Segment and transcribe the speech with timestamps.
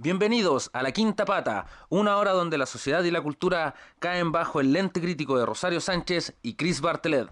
[0.00, 4.60] Bienvenidos a La Quinta Pata, una hora donde la sociedad y la cultura caen bajo
[4.60, 7.28] el lente crítico de Rosario Sánchez y Chris Bartelet.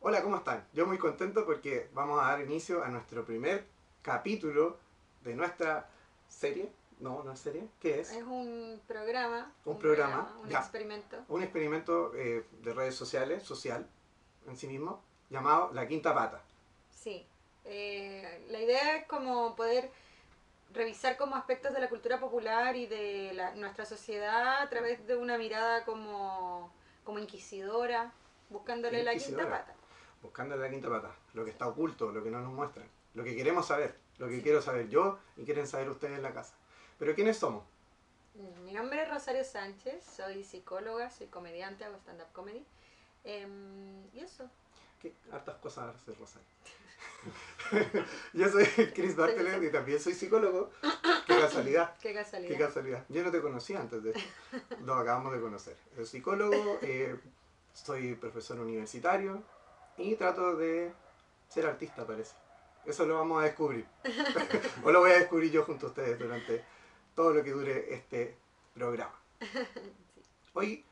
[0.00, 0.66] Hola, ¿cómo están?
[0.72, 3.66] Yo muy contento porque vamos a dar inicio a nuestro primer
[4.00, 4.78] capítulo
[5.24, 5.90] de nuestra
[6.26, 6.72] serie.
[7.00, 7.68] No, no es serie.
[7.80, 8.10] ¿Qué es?
[8.12, 9.52] Es un programa.
[9.66, 10.60] Un programa, Un ya.
[10.60, 11.18] experimento.
[11.28, 13.86] Un experimento eh, de redes sociales, social
[14.48, 16.40] en sí mismo, llamado La Quinta Pata.
[16.90, 17.26] Sí.
[17.66, 19.90] Eh, la idea es como poder
[20.72, 25.16] revisar como aspectos de la cultura popular y de la- nuestra sociedad a través de
[25.16, 26.72] una mirada como,
[27.04, 28.12] como inquisidora,
[28.48, 29.74] buscándole la quinta pata.
[30.22, 31.10] Buscando la Quinta Pata.
[31.32, 32.86] Lo que está oculto, lo que no nos muestran.
[33.14, 33.96] Lo que queremos saber.
[34.18, 36.54] Lo que quiero saber yo y quieren saber ustedes en la casa.
[36.98, 37.64] Pero ¿quiénes somos?
[38.34, 42.62] Mi nombre es Rosario Sánchez, soy psicóloga, soy comediante, hago stand-up comedy.
[43.24, 44.48] Em, y eso.
[45.00, 45.14] ¿Qué?
[45.32, 46.46] Hartas cosas hace Rosario.
[48.32, 48.64] yo soy
[48.94, 50.70] Chris Bartelet y también soy psicólogo.
[51.26, 51.96] Qué casualidad.
[52.00, 52.52] Qué casualidad.
[52.52, 53.04] Qué casualidad.
[53.08, 54.22] Yo no te conocía antes de esto.
[54.84, 55.76] Lo acabamos de conocer.
[55.94, 57.16] Soy psicólogo, eh,
[57.72, 59.42] soy profesor universitario
[59.96, 60.92] y trato de
[61.48, 62.34] ser artista, parece.
[62.86, 63.86] Eso lo vamos a descubrir.
[64.84, 66.64] o lo voy a descubrir yo junto a ustedes durante
[67.14, 68.36] todo lo que dure este
[68.74, 69.14] programa.
[70.54, 70.84] Hoy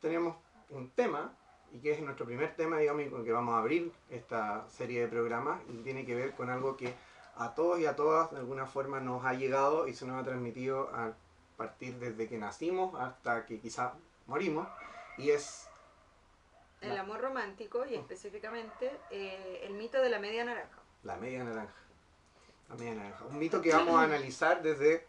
[0.00, 0.36] tenemos
[0.70, 1.36] un tema,
[1.76, 5.08] y que es nuestro primer tema, digamos, con que vamos a abrir esta serie de
[5.08, 6.94] programas, y tiene que ver con algo que
[7.36, 10.24] a todos y a todas de alguna forma nos ha llegado y se nos ha
[10.24, 11.12] transmitido a
[11.58, 13.92] partir desde que nacimos hasta que quizá
[14.26, 14.66] morimos,
[15.18, 15.68] y es
[16.80, 20.78] El amor romántico y específicamente eh, el mito de la media naranja.
[21.02, 21.74] la media naranja.
[22.70, 23.24] La media naranja.
[23.26, 25.06] Un mito que vamos a analizar desde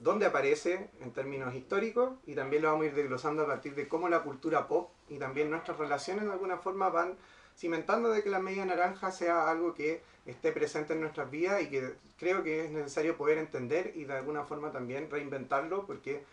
[0.00, 3.86] dónde aparece en términos históricos y también lo vamos a ir desglosando a partir de
[3.86, 7.16] cómo la cultura pop y también nuestras relaciones de alguna forma van
[7.56, 11.68] cimentando de que la media naranja sea algo que esté presente en nuestras vidas y
[11.68, 16.24] que creo que es necesario poder entender y de alguna forma también reinventarlo porque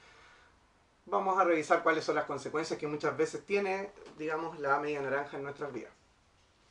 [1.06, 5.38] vamos a revisar cuáles son las consecuencias que muchas veces tiene, digamos, la media naranja
[5.38, 5.92] en nuestras vidas.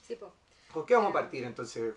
[0.00, 0.32] Sí, po.
[0.72, 1.94] ¿Con qué vamos a partir entonces,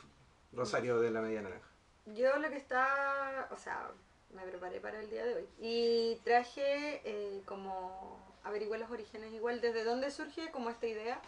[0.52, 1.68] Rosario, de la media naranja?
[2.08, 3.92] Yo lo que está, o sea,
[4.34, 9.60] me preparé para el día de hoy y traje eh, como averiguar los orígenes igual,
[9.62, 11.20] desde dónde surge como esta idea,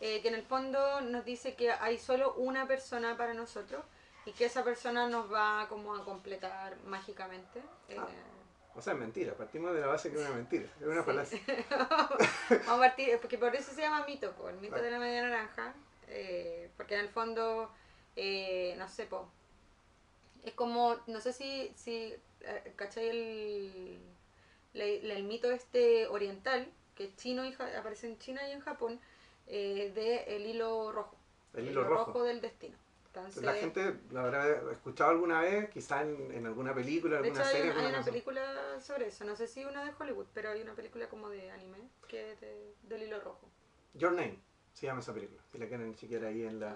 [0.00, 3.84] eh, que en el fondo nos dice que hay solo una persona para nosotros
[4.26, 7.60] y que esa persona nos va como a completar mágicamente.
[7.88, 8.06] eh, Ah.
[8.76, 11.06] O sea, es mentira, partimos de la base que es una mentira, es una Sí.
[11.06, 11.40] falacia.
[12.50, 15.74] Vamos a partir, porque por eso se llama mito, el mito de la media naranja,
[16.06, 17.68] eh, porque en el fondo,
[18.14, 19.28] eh, no sé, po,
[20.44, 22.14] es como, no sé si, si
[22.76, 23.98] ¿cachai el,
[24.74, 28.60] la- la- el mito este oriental, que es chino y aparece en China y en
[28.60, 29.00] Japón,
[29.46, 31.16] eh, de el hilo rojo,
[31.54, 32.22] El hilo rojo.
[32.22, 32.76] del destino.
[33.06, 37.40] Entonces, La gente lo habrá escuchado alguna vez, quizá en, en alguna película, de hecho,
[37.42, 37.72] alguna hay, serie.
[37.72, 41.08] hay una película sobre eso, no sé si una de Hollywood, pero hay una película
[41.08, 43.48] como de anime que es de- del hilo rojo.
[43.94, 44.38] Your Name
[44.74, 46.72] se llama esa película, si la quieren chequear ahí en la...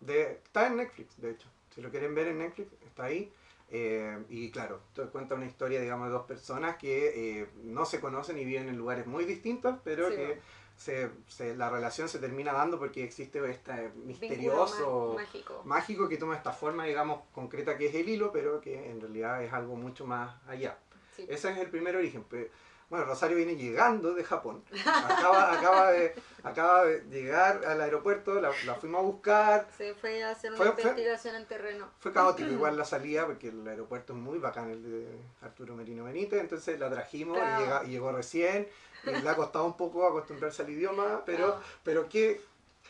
[0.00, 1.48] De, está en Netflix, de hecho.
[1.74, 3.32] Si lo quieren ver en Netflix, está ahí.
[3.70, 4.80] Eh, y claro,
[5.12, 8.76] cuenta una historia, digamos, de dos personas que eh, no se conocen y viven en
[8.78, 10.42] lugares muy distintos, pero Sí, que bueno.
[10.76, 15.62] se, se- la relación se termina dando porque existe este misterioso, má- mágico.
[15.64, 19.42] mágico que toma esta forma, digamos, concreta que es el hilo, pero que en realidad
[19.44, 20.78] es algo mucho más allá.
[21.14, 21.26] Sí.
[21.28, 22.24] Ese es el primer origen.
[22.24, 22.50] Pe-
[22.90, 24.64] Bueno, Rosario viene llegando de Japón.
[24.86, 29.68] Acaba, acaba, de, acaba de llegar al aeropuerto, la, la fuimos a buscar.
[29.76, 31.90] Se fue a hacer una Fue- fue- investigación en terreno.
[32.00, 36.04] Fue caótico igual la salida porque el aeropuerto es muy bacán, el de Arturo Merino
[36.04, 36.40] Benítez.
[36.40, 37.60] Entonces la trajimos Claro.
[37.60, 38.66] y, llega- y llegó recién.
[39.04, 42.40] Y le ha costado un poco acostumbrarse al idioma, pero, pero que...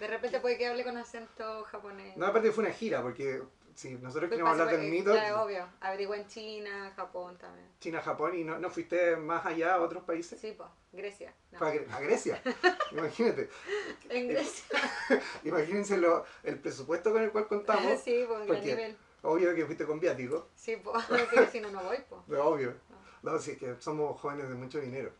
[0.00, 2.16] De repente puede que hable con acento japonés.
[2.16, 3.42] No, aparte fue una gira, porque
[3.78, 5.68] si nosotros queremos hablar del eh, mito, Claro, obvio.
[5.80, 7.68] Averigua en China, Japón también.
[7.78, 10.40] China, Japón, y no, no fuiste más allá a otros países.
[10.40, 10.68] Sí, pues.
[10.92, 11.32] Grecia.
[11.52, 11.58] No.
[11.64, 12.42] A, Gre- a Grecia,
[12.90, 13.48] imagínate.
[14.08, 14.64] En Grecia.
[15.44, 18.00] Imagínense lo- el presupuesto con el cual contamos.
[18.04, 18.96] sí, pues, en ¿Por gran nivel.
[19.22, 21.04] Obvio que fuiste con viático, Sí, pues.
[21.52, 22.40] Si no, no voy, pues.
[22.40, 22.74] obvio.
[23.22, 25.12] No, sí, es que somos jóvenes de mucho dinero.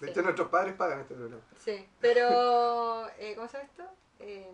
[0.00, 0.10] De Sí.
[0.10, 1.42] hecho, nuestros padres pagan este programa.
[1.64, 1.86] Sí.
[2.00, 3.84] Pero, eh, ¿cómo se llama esto?
[4.18, 4.50] Eh,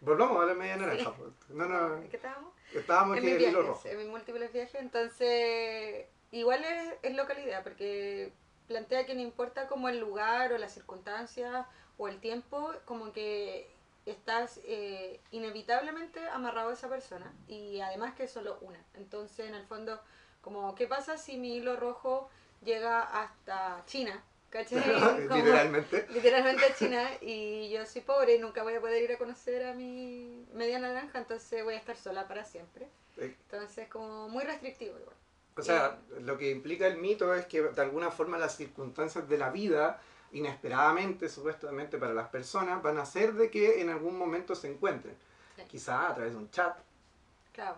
[0.00, 1.12] Volvamos a la media naranja.
[1.14, 1.30] pues.
[1.50, 2.52] No, no, ¿en ¿Qué estábamos?
[2.74, 3.88] estábamos en aquí mis en el hilo viajes, rojo.
[3.88, 8.32] en mis múltiples viajes, entonces igual es, es localidad, porque
[8.68, 11.66] plantea que no importa como el lugar o las circunstancias
[11.98, 13.70] o el tiempo, como que
[14.06, 18.78] estás eh, inevitablemente amarrado a esa persona y además que es solo una.
[18.94, 20.00] Entonces, en el fondo,
[20.42, 22.28] como, ¿qué pasa si mi hilo rojo
[22.62, 24.22] llega hasta China?
[24.56, 24.80] ¿Cachai?
[25.28, 26.06] Como- Literalmente.
[26.10, 29.66] literalmente a China y yo soy pobre y nunca voy a poder ir a conocer
[29.66, 32.88] a mi media naranja, entonces voy a estar sola para siempre.
[33.18, 35.14] Eh, Entonces como muy restrictivo igual.
[35.58, 39.36] O sea, lo que implica el mito es que de alguna forma las circunstancias de
[39.38, 40.00] la vida,
[40.32, 45.16] inesperadamente, supuestamente para las personas, van a hacer de que en algún momento se encuentren.
[45.56, 45.62] Sí.
[45.68, 46.78] Quizá a través de un chat,
[47.52, 47.76] Claro.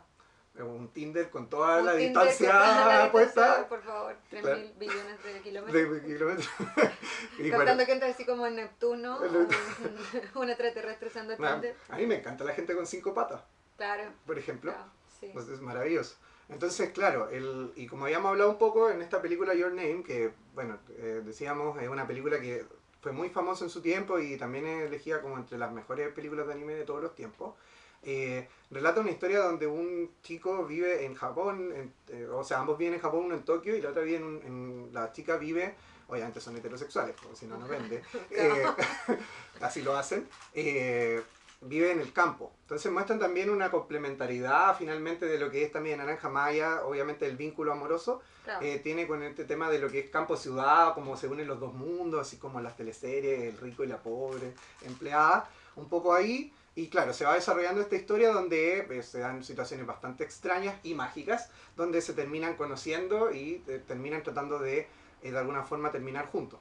[0.62, 4.60] Un Tinder con toda Un la Tinder distancia puesta Por favor, 3.000 Claro.
[4.78, 5.90] billones de kilómetros.
[5.92, 6.48] de kilómetros.
[7.38, 9.18] y Captando bueno, que entra así como en Neptuno,
[10.34, 11.74] un, extraterrestre usando Tinder.
[11.88, 13.42] a mí me encanta la gente con cinco patas,
[13.76, 14.72] Claro, por ejemplo.
[14.72, 14.90] claro,
[15.20, 15.30] sí.
[15.32, 16.16] Pues es maravilloso.
[16.48, 20.32] Entonces, claro, el, y como habíamos hablado un poco en esta película Your Name, que,
[20.54, 22.64] bueno, eh, decíamos, es una película que
[23.02, 26.54] fue muy famosa en su tiempo y también elegida como entre las mejores películas de
[26.54, 27.54] anime de todos los tiempos.
[28.02, 32.78] Eh, relata una historia donde un chico vive en Japón, en- eh, o sea, ambos
[32.78, 35.36] viven en Japón, uno en Tokio y la otra vive en, un- en- la chica
[35.36, 35.74] vive,
[36.08, 38.64] obviamente son heterosexuales, porque si no, no vende, eh,
[39.60, 41.22] así lo hacen, eh,
[41.60, 42.52] vive en el campo.
[42.62, 47.36] Entonces muestran también una complementariedad finalmente de lo que es también Naranja Maya, obviamente el
[47.36, 48.64] vínculo amoroso, claro.
[48.64, 51.74] eh, tiene con este tema de lo que es campo-ciudad, cómo se unen los dos
[51.74, 54.52] mundos, así como las teleseries, el rico y la pobre,
[54.82, 56.52] empleada, un poco ahí.
[56.78, 60.94] Y claro, se va desarrollando esta historia donde eh, se dan situaciones bastante extrañas y
[60.94, 64.86] mágicas, donde se terminan conociendo y eh, terminan tratando de,
[65.22, 66.60] eh, de alguna forma, terminar juntos.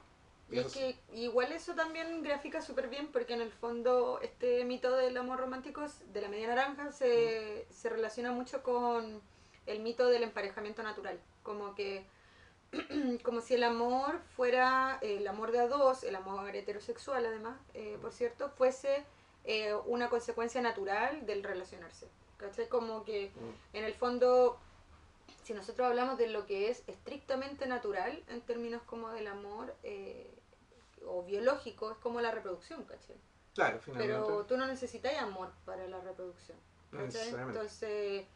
[0.50, 4.96] Y es que igual eso también grafica súper bien porque en el fondo este mito
[4.96, 9.22] del amor romántico de la media naranja se, se relaciona mucho con
[9.66, 11.20] el mito del emparejamiento natural.
[11.44, 12.04] Como que
[13.22, 17.98] como si el amor fuera el amor de a dos, el amor heterosexual además, eh,
[18.00, 19.04] por cierto, fuese
[19.50, 22.06] eh, una consecuencia natural del relacionarse.
[22.36, 22.68] ¿Cachai?
[22.68, 23.76] Como que Mm.
[23.78, 24.60] en el fondo,
[25.42, 30.30] si nosotros hablamos de lo que es estrictamente natural en términos como del amor eh,
[31.06, 33.16] o biológico, es como la reproducción, ¿cachai?
[33.54, 34.14] Claro, finalmente.
[34.14, 36.58] Pero tú no necesitas amor para la reproducción.
[36.90, 37.28] ¿cachai?
[37.30, 38.26] Entonces,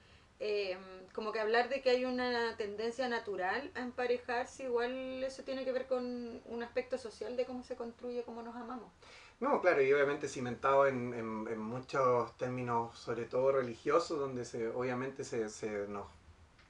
[0.40, 0.78] eh,
[1.14, 5.72] como que hablar de que hay una tendencia natural a emparejarse, igual eso tiene que
[5.72, 8.90] ver con un aspecto social de cómo se construye, cómo nos amamos.
[9.42, 14.68] No, claro, y obviamente cimentado en, en- en muchos términos, sobre todo religiosos, donde se,
[14.68, 16.06] obviamente se, se nos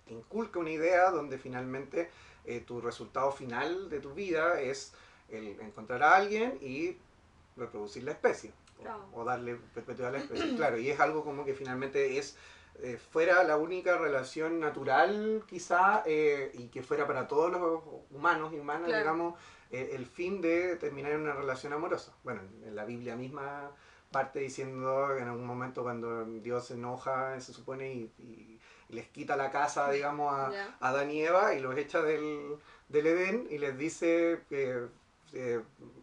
[0.07, 2.11] inculca una idea donde finalmente
[2.47, 4.95] eh, tu resultado final de tu vida es
[5.29, 6.97] el encontrar a alguien y
[7.59, 9.05] reproducir la especie, o- Claro.
[9.13, 10.57] o, darle perpetuidad a la especie.
[10.57, 12.39] claro, y es algo como que finalmente es
[12.83, 18.53] eh, fuera la única relación natural quizá eh, y que fuera para todos los humanos
[18.53, 19.03] y humanas, Claro.
[19.03, 19.35] digamos,
[19.71, 22.13] eh, el fin de terminar en una relación amorosa.
[22.25, 23.71] Bueno, en la Biblia misma
[24.11, 28.59] parte diciendo que en algún momento cuando Dios se enoja, se supone, y,
[28.89, 30.77] les quita la casa, digamos, a, Ya.
[30.81, 32.57] a Adán y Eva y los echa del,
[32.89, 34.87] del Edén y les dice que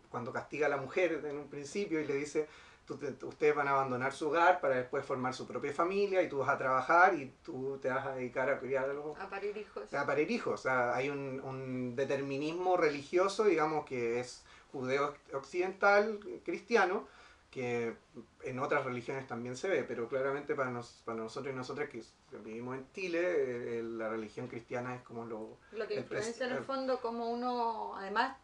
[0.10, 2.50] cuando castiga a la mujer en un principio y le dice "Tú
[2.98, 6.40] te- ustedes van a abandonar su hogar para después formar su propia familia y tú
[6.40, 9.56] vas a trabajar y tú te vas a dedicar a criar a los, A parir
[9.58, 9.94] hijos.
[9.94, 10.60] a parir hijos.
[10.60, 17.08] O sea, hay un, un determinismo religioso, digamos, que es judeo-occidental, cristiano,
[17.52, 17.96] que
[18.44, 22.04] en otras religiones también se ve, pero claramente para, nos, para nosotros y nosotras que
[22.44, 25.58] vivimos en Chile, eh, la religión cristiana es como lo...
[25.72, 28.38] Lo que influencia en el fondo como uno, además,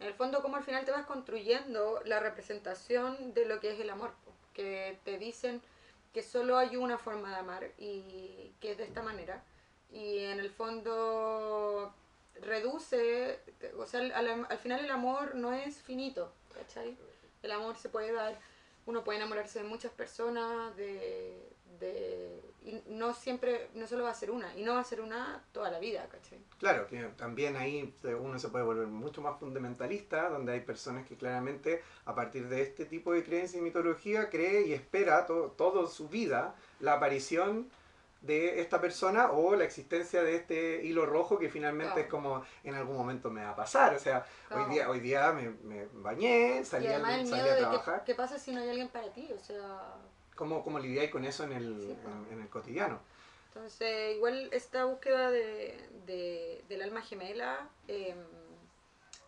[0.00, 3.80] en el fondo como al final te vas construyendo la representación de lo que es
[3.80, 4.12] el amor,
[4.54, 5.60] que te dicen
[6.12, 9.44] que solo hay una forma de amar y que es de esta manera,
[9.92, 11.92] y en el fondo
[12.40, 13.38] reduce,
[13.76, 16.96] o sea, al, al- al final el amor no es finito, ¿cachai?
[17.42, 18.38] El amor se puede dar,
[18.86, 24.30] uno puede enamorarse de muchas personas, de y no siempre, no solo va a ser
[24.30, 26.38] una, y no va a ser una toda la vida, ¿cachai?
[26.58, 31.16] Claro, que también ahí uno se puede volver mucho más fundamentalista, donde hay personas que
[31.16, 35.86] claramente a partir de este tipo de creencia y mitología cree y espera to- toda
[35.88, 37.70] su vida la aparición
[38.20, 42.04] de esta persona o la existencia de este hilo rojo que finalmente Claro.
[42.04, 43.94] es como en algún momento me va a pasar.
[43.94, 44.64] O sea, Claro.
[44.66, 47.54] hoy día, hoy día me, me bañé, salí, y a, además el salí miedo a
[47.54, 48.00] de trabajar.
[48.00, 49.94] que, qué pasa si no hay alguien para ti, o sea,
[50.40, 51.94] ¿Cómo, ¿Cómo lidiáis con eso en el, Sí,
[52.30, 52.98] en, en el cotidiano?
[53.48, 58.16] entonces igual esta búsqueda de, de- del alma gemela em,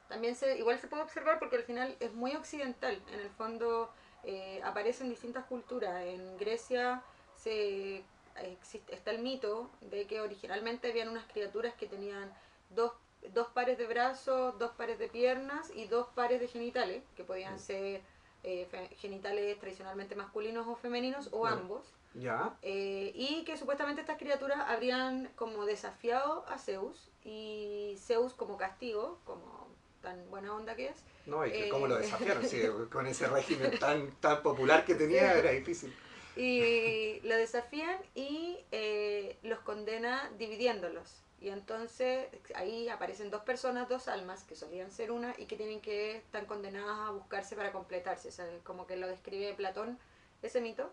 [0.09, 3.90] también se, igual se puede observar porque al final es muy occidental, en el fondo
[4.25, 7.02] eh, aparece en distintas culturas, en Grecia
[7.37, 8.04] se,
[8.42, 12.33] existe, está el mito de que originalmente habían unas criaturas que tenían
[12.71, 12.92] dos,
[13.35, 17.59] dos pares de brazos, dos pares de piernas y dos pares de genitales, que podían
[17.59, 18.00] ser
[18.45, 18.69] eh,
[18.99, 21.95] genitales tradicionalmente masculinos o femeninos o ambos.
[22.15, 22.59] ¿Ya?
[22.63, 29.21] Eh, y que supuestamente estas criaturas habrían como desafiado a Zeus y Zeus como castigo,
[29.25, 29.69] como
[30.03, 33.29] tan buena onda que es, No, y que Eh, cómo lo desafiaron, sí, con ese
[33.29, 35.95] régimen tan, tan popular que tenía era difícil.
[36.37, 41.23] y lo desafían y eh, los condena dividiéndolos.
[41.43, 45.81] Y entonces ahí aparecen dos personas, dos almas, que solían ser una y que tienen
[45.81, 48.29] que estar condenadas a buscarse para completarse.
[48.29, 49.99] O sea, como que lo describe Platón,
[50.43, 50.91] ese mito.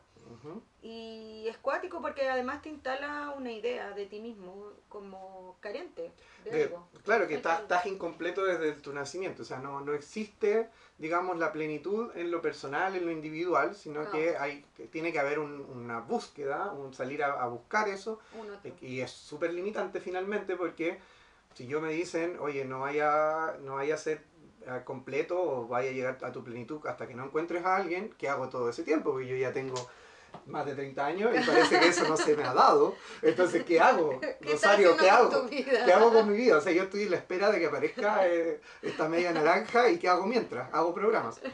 [0.82, 6.14] Y es cuático porque además te instala una idea de ti mismo como carente
[6.46, 6.88] de, De- algo.
[7.04, 11.52] claro, que estás, estás incompleto desde tu nacimiento, o sea, no, no existe, digamos, la
[11.52, 14.12] plenitud en lo personal, en lo individual, sino No.
[14.12, 18.20] que, hay, que tiene que haber un- una búsqueda, un salir a, a buscar eso,
[18.82, 21.00] y es súper limitante finalmente porque
[21.56, 24.24] si yo me dicen, oye, no vaya, no vaya a ser
[24.86, 28.30] completo o vaya a llegar a tu plenitud hasta que no encuentres a alguien, ¿qué
[28.30, 29.12] hago todo ese tiempo?
[29.12, 29.76] Porque yo ya tengo
[30.46, 32.96] más de 30 años y parece que eso no se me ha dado.
[33.22, 34.20] Entonces, ¿qué hago?
[34.42, 35.50] ¿Qué estás Rosario, ¿qué hago?
[35.50, 36.58] ¿Qué hago con mi vida?
[36.58, 39.98] O sea, yo estoy en la espera de que aparezca eh, esta media naranja y
[39.98, 40.72] ¿qué hago mientras?
[40.74, 41.40] Hago programas.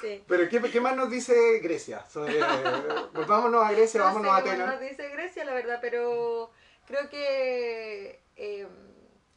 [0.00, 0.24] Sí.
[0.26, 2.04] Pero ¿qué, qué más nos dice Grecia?
[2.06, 2.42] Sobre, eh,
[3.14, 4.70] volvámonos a Grecia, No vámonos sé a Atenas.
[4.72, 6.50] nos dice Grecia, la verdad, pero
[6.86, 8.66] creo que eh,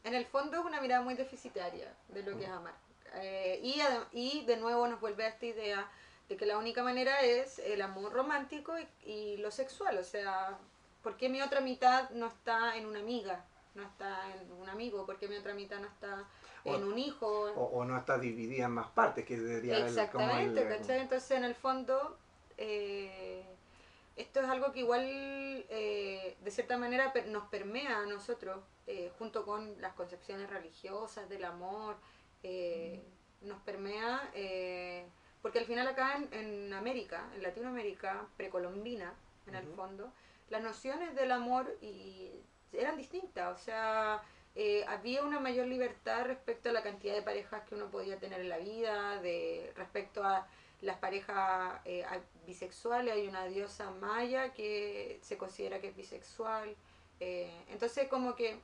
[0.05, 2.73] en el fondo es una mirada muy deficitaria de lo que es amar.
[3.15, 3.81] Eh, y,
[4.13, 5.89] y de nuevo nos vuelve a esta idea
[6.29, 9.97] de que la única manera es el amor romántico y, y lo sexual.
[9.97, 10.57] O sea,
[11.01, 13.45] ¿por qué mi otra mitad no está en una amiga?
[13.73, 16.23] No está en un amigo, ¿por qué mi otra mitad no está
[16.63, 17.27] en O- un hijo?
[17.27, 20.99] O, o no está dividida en más partes, que sería el- como Exactamente, el- ¿cachai?
[21.01, 22.17] Entonces, en el fondo,
[22.57, 23.43] eh,
[24.15, 29.45] esto es algo que igual, eh, de cierta manera, nos permea a nosotros, eh, junto
[29.45, 31.97] con las concepciones religiosas del amor,
[32.43, 33.03] eh,
[33.41, 35.05] nos permea, eh,
[35.41, 39.13] porque al final acá en, en América, en Latinoamérica, precolombina,
[39.47, 40.11] en el fondo,
[40.49, 42.31] las nociones del amor y
[42.73, 44.21] eran distintas, o sea,
[44.55, 48.39] eh, había una mayor libertad respecto a la cantidad de parejas que uno podía tener
[48.41, 50.47] en la vida, de respecto a
[50.85, 52.05] las parejas eh,
[52.45, 56.75] bisexuales, hay una diosa maya que se considera que es bisexual,
[57.19, 58.59] eh, entonces como que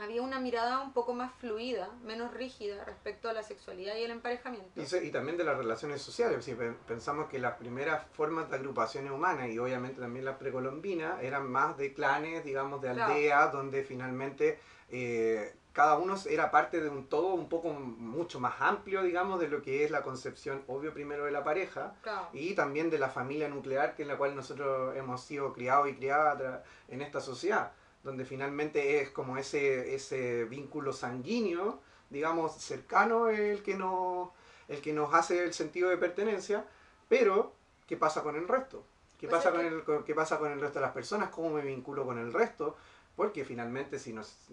[0.00, 4.10] había una mirada un poco más fluida, menos rígida respecto a la sexualidad y el
[4.10, 4.80] emparejamiento.
[4.80, 6.44] Y, también de las relaciones sociales.
[6.44, 6.54] Si
[6.86, 11.76] pensamos que las primeras formas de agrupaciones humanas y obviamente también las precolombinas eran más
[11.76, 13.12] de clanes, digamos, de Claro.
[13.12, 14.58] aldeas, donde finalmente
[14.88, 19.48] eh, cada uno era parte de un todo un poco mucho más amplio, digamos, de
[19.48, 22.28] lo que es la concepción, obvio, primero de la pareja Claro.
[22.32, 25.94] y también de la familia nuclear que en la cual nosotros hemos sido criados y
[25.94, 27.72] criadas en esta sociedad,
[28.02, 34.30] donde finalmente es como ese, ese vínculo sanguíneo, digamos, cercano el que, nos,
[34.68, 36.64] el que nos hace el sentido de pertenencia,
[37.08, 37.52] pero
[37.86, 38.84] ¿qué pasa con el resto?
[39.18, 39.66] ¿Qué, Pues pasa con que-
[39.98, 41.28] el, ¿Qué pasa con el resto de las personas?
[41.28, 42.76] ¿Cómo me vinculo con el resto?
[43.20, 44.48] Porque finalmente si, nos,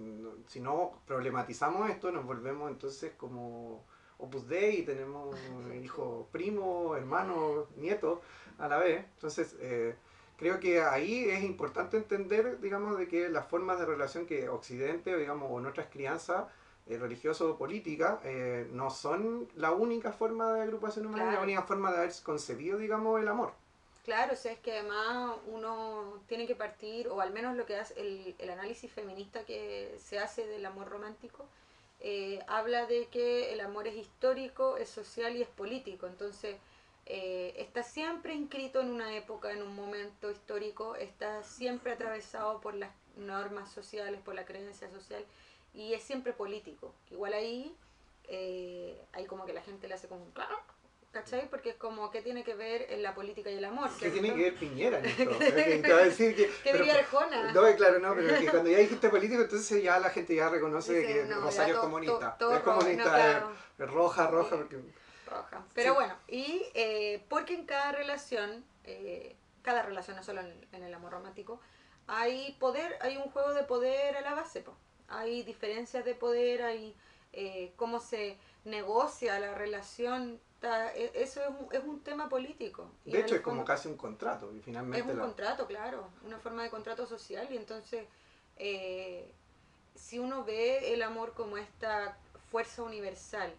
[0.45, 3.85] si no problematizamos esto, nos volvemos entonces como
[4.17, 5.37] Opus Dei y tenemos
[5.81, 8.19] hijos, primos, hermanos, nietos
[8.57, 9.05] a la vez.
[9.13, 9.95] Entonces, eh,
[10.35, 15.15] creo que ahí es importante entender, digamos, de que las formas de relación que Occidente,
[15.15, 16.47] digamos, o nuestras crianzas
[16.87, 21.37] eh, religiosas o políticas, eh, no son la única forma de agrupación humana, Claro.
[21.37, 23.53] la única forma de haber concebido, digamos, el amor.
[24.07, 27.75] Claro, o sea, es que además uno tiene que partir, o al menos lo que
[27.75, 31.45] hace el, análisis feminista que se hace del amor romántico,
[31.99, 36.07] eh, habla de que el amor es histórico, es social y es político.
[36.07, 36.55] Entonces,
[37.05, 42.75] eh, está siempre inscrito en una época, en un momento histórico, está siempre atravesado por
[42.75, 45.25] las normas sociales, por la creencia social,
[45.73, 46.93] y es siempre político.
[47.11, 47.75] Igual ahí,
[48.29, 50.57] eh, hay como que la gente le hace como, claro,
[51.11, 51.49] ¿cachai?
[51.49, 53.89] Porque es como, ¿qué tiene que ver en la política y el amor?
[53.99, 55.29] ¿Qué tiene que ver Piñera en esto?
[55.39, 56.47] Te va a decir que...
[56.47, 57.51] ¿Qué pero- diría Arjona?
[57.53, 60.93] No, claro, no, pero que cuando ya dijiste político, entonces ya la gente ya reconoce
[60.99, 62.37] Dice, que no, Rosario es to- comunista.
[62.37, 63.51] to- es comunista, no, claro.
[63.77, 64.55] es- es roja, roja, Sí.
[64.57, 64.77] porque...
[65.27, 65.65] roja.
[65.73, 65.95] Pero Sí.
[65.95, 70.93] bueno, y eh, porque en cada relación, eh, cada relación, no solo en, en el
[70.93, 71.59] amor romántico,
[72.07, 74.75] hay poder, hay un juego de poder a la base, po.
[75.09, 76.95] hay diferencias de poder, hay
[77.33, 78.37] eh, cómo se
[78.67, 82.89] negocia la relación, ta- e- eso es un, es un tema político.
[83.05, 85.11] Y De hecho, es como casi un contrato, y es finalmente...
[85.11, 88.05] un la- contrato, claro, una forma de contrato social y entonces
[88.57, 89.31] eh,
[89.95, 92.17] si uno ve el amor como esta
[92.51, 93.53] fuerza universal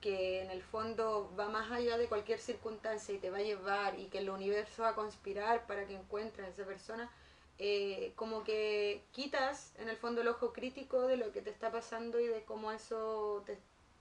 [0.00, 3.98] que en el fondo va más allá de cualquier circunstancia y te va a llevar
[3.98, 7.10] y que el universo va a conspirar para que encuentres a esa persona,
[7.58, 11.72] eh, como que quitas en el fondo el ojo crítico de lo que te está
[11.72, 13.58] pasando y de cómo eso te,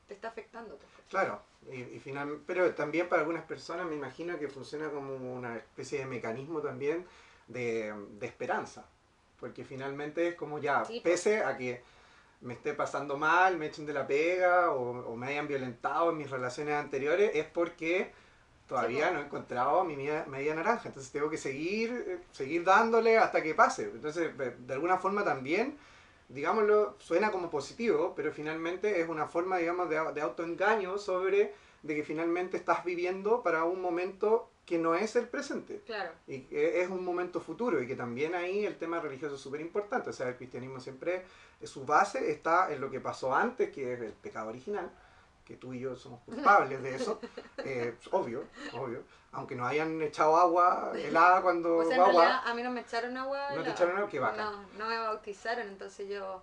[0.07, 0.77] te está afectando.
[0.77, 0.91] pues.
[1.09, 5.55] Claro, y, y final, pero también para algunas personas me imagino que funciona como una
[5.55, 7.05] especie de mecanismo también
[7.47, 8.85] de, de esperanza,
[9.39, 11.03] porque finalmente es como ya, Sí, pues.
[11.13, 11.81] pese a que
[12.41, 16.17] me esté pasando mal, me echen de la pega o, o me hayan violentado en
[16.17, 18.11] mis relaciones anteriores, es porque
[18.67, 22.63] todavía Sí, no he encontrado mi media, media naranja, entonces tengo que seguir, eh, seguir
[22.65, 23.83] dándole hasta que pase.
[23.85, 25.77] Entonces, de alguna forma también,
[26.29, 31.53] digámoslo, suena como positivo, pero finalmente es una forma, digamos, de, de autoengaño sobre
[31.83, 35.81] de que finalmente estás viviendo para un momento que no es el presente.
[35.85, 36.11] Claro.
[36.27, 39.61] Y que es un momento futuro y que también ahí el tema religioso es súper
[39.61, 40.09] importante.
[40.09, 41.23] O sea, el cristianismo siempre,
[41.63, 44.91] su base está en lo que pasó antes, que es el pecado original,
[45.45, 47.21] que tú y yo somos culpables de eso,
[47.59, 48.43] eh, obvio,
[48.73, 49.03] obvio.
[49.37, 52.71] Aunque nos hayan echado agua helada cuando O sea, en guagua, realidad a mí no
[52.71, 53.39] me echaron agua.
[53.39, 53.71] ¿No te helada.
[53.71, 54.09] echaron agua?
[54.09, 54.45] Qué bacán.
[54.45, 56.41] No, no me bautizaron, entonces yo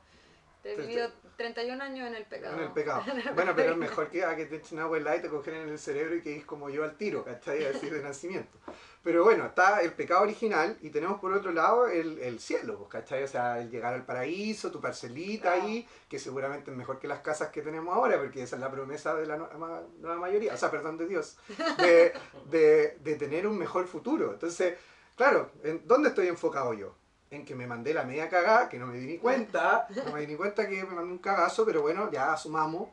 [0.72, 2.56] he Te- vivido 31 años en el pecado.
[2.56, 3.02] en el pecado.
[3.34, 5.68] Bueno, pero es mejor que a que te echen agua helada y te cogen en
[5.68, 7.64] el cerebro y que es como yo al tiro, ¿cachai?
[7.64, 8.56] Así de nacimiento.
[9.02, 12.90] Pero bueno, está el pecado original y tenemos por otro lado el, el cielo, pues,
[12.90, 13.22] ¿cachai?
[13.24, 15.62] O sea, el llegar al paraíso, tu parcelita Claro.
[15.68, 18.70] ahí, que seguramente es mejor que las casas que tenemos ahora, porque esa es la
[18.70, 19.50] promesa de la no-
[19.98, 21.36] nueva mayoría, o sea, perdón de Dios,
[21.78, 22.12] de,
[22.50, 24.32] de, de tener un mejor futuro.
[24.32, 24.78] Entonces,
[25.16, 26.94] claro, ¿en ¿dónde estoy enfocado yo?
[27.34, 30.20] En que me mandé la media cagada, que no me di ni cuenta, no me
[30.20, 32.90] di ni cuenta que me mandé un cagazo, pero bueno, ya asumamos.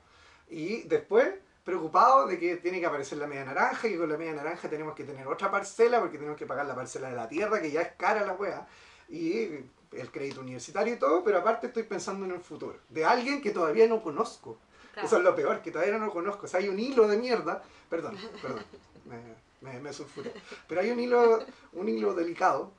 [0.50, 1.30] Y después,
[1.64, 4.96] preocupado de que tiene que aparecer la media naranja, y con la media naranja tenemos
[4.96, 7.82] que tener otra parcela, porque tenemos que pagar la parcela de la tierra, que ya
[7.82, 8.68] es cara la wea,
[9.10, 13.42] y el crédito universitario y todo, pero aparte estoy pensando en el futuro, de alguien
[13.42, 14.58] que todavía no conozco.
[14.94, 15.08] Claro.
[15.08, 16.48] Eso es lo peor, que todavía no lo conozco.
[16.48, 18.64] O sea, hay un hilo de mierda, perdón, perdón,
[19.06, 20.34] me, me, me sulfuré.
[20.68, 22.74] Pero hay un hilo, un hilo delicado,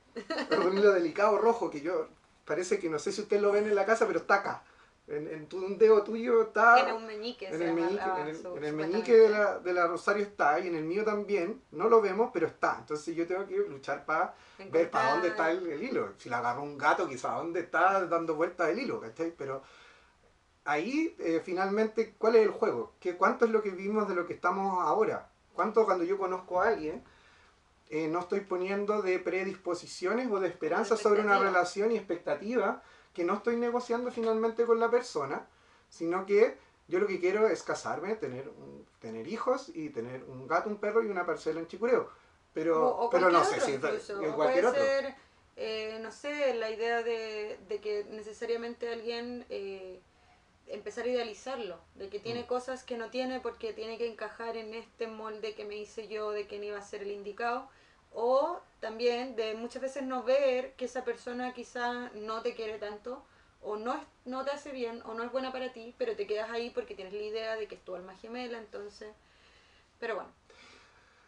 [0.66, 2.08] un hilo delicado rojo que yo,
[2.44, 4.62] parece que no sé si ustedes lo ven en la casa, pero está acá.
[5.08, 6.76] En, en tu, un dedo tuyo está...
[6.76, 7.48] Tiene un meñique.
[7.48, 8.86] En el meñique, en el, su- en el supuestamente.
[8.86, 11.60] meñique de la, de la Rosario está y en el mío también.
[11.72, 12.76] No lo vemos, pero está.
[12.78, 14.34] Entonces yo tengo que luchar para
[14.70, 16.12] ver para dónde está el, el hilo.
[16.18, 19.34] Si la agarró un gato, quizá dónde está dando vueltas el hilo, ¿cachai?
[19.36, 19.62] Pero
[20.64, 22.92] ahí eh, finalmente, ¿cuál es el juego?
[23.00, 25.28] ¿Qué, ¿Cuánto es lo que vivimos de lo que estamos ahora?
[25.52, 27.02] ¿Cuánto cuando yo conozco a alguien
[27.92, 32.82] eh, no estoy poniendo de predisposiciones o de esperanzas sobre una relación y expectativa
[33.12, 35.46] que no estoy negociando finalmente con la persona,
[35.90, 36.56] sino que
[36.88, 40.78] yo lo que quiero es casarme, tener, un- tener hijos y tener un gato, un
[40.78, 42.08] perro y una parcela en Chicureo.
[42.54, 44.22] Pero, o, o pero no sé si incluso.
[44.22, 44.82] en cualquier otro.
[44.82, 45.14] ser,
[45.56, 50.00] eh, no sé, la idea de, de que necesariamente alguien eh,
[50.66, 52.46] empezar a idealizarlo, de que tiene Mm.
[52.46, 56.30] cosas que no tiene porque tiene que encajar en este molde que me hice yo
[56.30, 57.68] de quién iba a ser el indicado,
[58.14, 63.22] o también de muchas veces no ver que esa persona quizá no te quiere tanto,
[63.62, 66.26] o no, es- no te hace bien, o no es buena para ti, pero te
[66.26, 69.10] quedas ahí porque tienes la idea de que es tu alma gemela, entonces...
[70.00, 70.30] Pero bueno,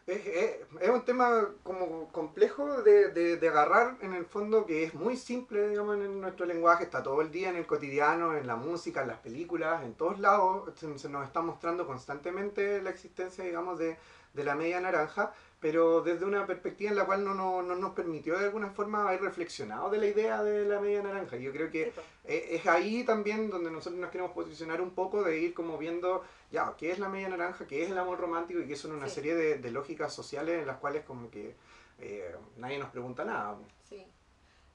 [0.07, 5.17] Es, un tema como complejo de, de- de agarrar en el fondo que es muy
[5.17, 9.01] simple, digamos, en nuestro lenguaje, está todo el día en el cotidiano, en la música,
[9.01, 13.79] en las películas, en todos lados, se, se nos está mostrando constantemente la existencia, digamos,
[13.79, 13.97] de,
[14.35, 17.93] de la media naranja, pero desde una perspectiva en la cual no, no, no nos
[17.93, 21.37] permitió de alguna forma haber reflexionado de la idea de la media naranja.
[21.37, 21.91] Yo creo que
[22.25, 26.23] eh, es ahí también donde nosotros nos queremos posicionar un poco de ir como viendo
[26.51, 29.07] ya qué es la media naranja, qué es el amor romántico y qué son una
[29.07, 29.15] Sí.
[29.15, 31.55] serie de, de lógicas sociales en las cuales como que
[31.99, 33.57] eh, nadie nos pregunta nada.
[33.89, 34.05] Sí.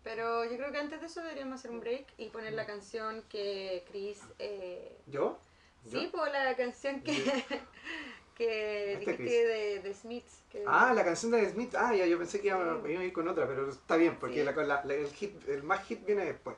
[0.02, 3.22] Pero yo creo que antes de eso deberíamos hacer un break y poner la canción
[3.28, 4.18] que Chris...
[4.38, 5.38] Eh, ¿Yo?
[5.84, 6.00] ¿Yo?
[6.00, 7.12] sí, pues la canción que,
[8.46, 10.42] que Este dijiste de, de Smiths.
[10.50, 11.74] Que, Ah, la canción de Smith.
[11.76, 12.92] Ah, ya, yo pensé que iba, Sí.
[12.92, 14.44] iba a ir con otra, pero está bien, porque Sí.
[14.44, 16.56] la- la- la- el, hit, el más hit viene después.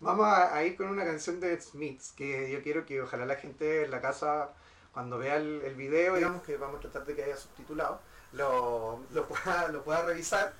[0.00, 3.36] Vamos a, a ir con una canción de Smiths, que yo quiero que ojalá la
[3.36, 4.50] gente en la casa,
[4.92, 8.00] cuando vea el, el video, digamos que vamos a tratar de que haya subtitulado,
[8.32, 10.52] lo, lo, pueda, lo pueda revisar,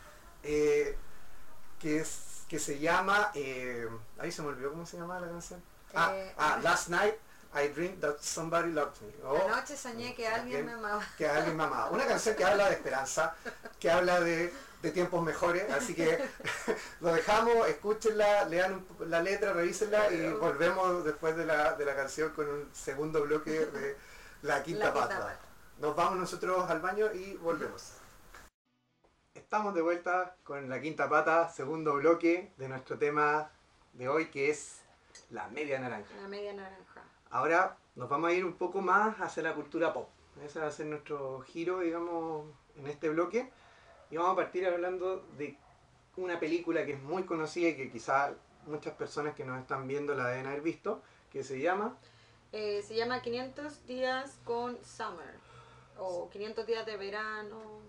[0.43, 0.97] eh,
[1.81, 5.61] que, es, que se llama, eh, ahí se me olvidó cómo se llama la canción.
[5.95, 7.15] Ah, Eh, ah, Last Night
[7.55, 9.13] I Dreamed That Somebody Loved Me.
[9.25, 11.05] O- Anoche soñé que alguien me amaba.
[11.19, 11.91] que alguien me amaba.
[11.91, 13.35] Una canción que habla de esperanza,
[13.79, 16.19] que habla de, de tiempos mejores, así que
[17.01, 22.31] lo dejamos, escúchenla, lean la letra, revísenla y volvemos después de la, de la canción
[22.31, 23.97] con un segundo bloque de
[24.43, 25.19] La Quinta, La Quinta Pata.
[25.21, 25.39] Pata.
[25.79, 27.93] Nos vamos nosotros al baño y volvemos.
[29.35, 33.51] Estamos de vuelta con La Quinta Pata, segundo bloque de nuestro tema
[33.93, 34.81] de hoy que es
[35.31, 36.09] la media naranja.
[36.21, 36.92] La media naranja.
[37.33, 40.09] Ahora nos vamos a ir un poco más hacia la cultura pop.
[40.45, 43.51] Ese va a ser nuestro giro, digamos, en este bloque.
[44.11, 45.57] Y vamos a partir hablando de
[46.17, 48.35] una película que es muy conocida y que quizá
[48.67, 51.97] muchas personas que nos están viendo la deben haber visto, que se llama
[52.53, 55.35] Eh, se llama 500 días con Summer.
[55.99, 57.81] O 500 días de verano.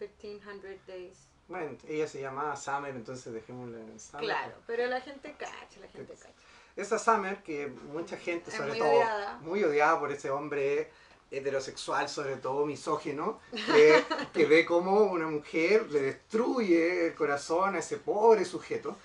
[0.00, 1.28] 1500 days.
[1.46, 4.24] Bueno, ella se llama Summer, entonces dejémosla en Summer.
[4.24, 6.32] Claro, pero la gente cacha, la gente cacha.
[6.78, 9.38] Esa Summer, que mucha gente, sobre muy todo, odiada.
[9.42, 10.90] muy odiada por ese hombre
[11.30, 17.78] heterosexual, sobre todo misógino, que, que ve cómo una mujer le destruye el corazón a
[17.80, 18.96] ese pobre sujeto.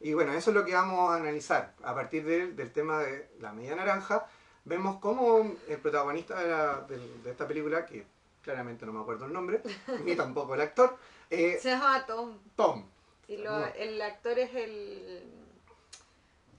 [0.00, 1.74] Y bueno, eso es lo que vamos a analizar.
[1.82, 4.26] A partir del, del tema de la media naranja,
[4.64, 8.06] vemos cómo el protagonista de, la- de- de esta película, que
[8.42, 9.60] claramente no me acuerdo el nombre,
[10.04, 10.96] ni tampoco el actor,
[11.28, 12.38] eh, Se llama Tom.
[12.56, 12.86] Tom,
[13.28, 15.34] Y lo- el actor es el.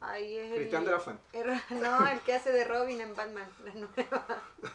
[0.02, 0.58] Ahí es el.
[0.58, 1.22] Cristian de la Fuente.
[1.34, 4.26] el- No, el que hace de Robin en Batman, la nueva.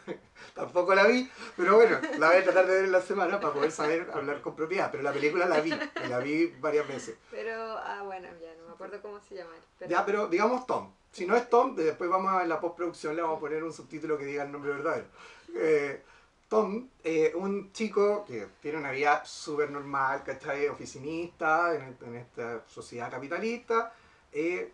[0.55, 3.53] Tampoco la vi, pero bueno, la voy a tratar de ver en la semana para
[3.53, 4.89] poder saber hablar con propiedad.
[4.91, 7.15] Pero la película la vi, y la vi varias veces.
[7.29, 9.51] Pero, ah, bueno, ya no me acuerdo cómo se llama.
[9.77, 10.91] Pero, Ya, pero digamos Tom.
[11.11, 14.17] Si no es Tom, después vamos a la postproducción, le vamos a poner un subtítulo
[14.17, 15.07] que diga el nombre verdadero.
[15.55, 16.01] Eh,
[16.47, 20.67] Tom, eh, un chico que tiene una vida súper normal, ¿cachai?
[20.67, 23.93] Oficinista en, en esta sociedad capitalista.
[24.31, 24.71] eh,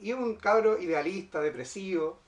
[0.00, 2.18] y un cabro idealista, depresivo,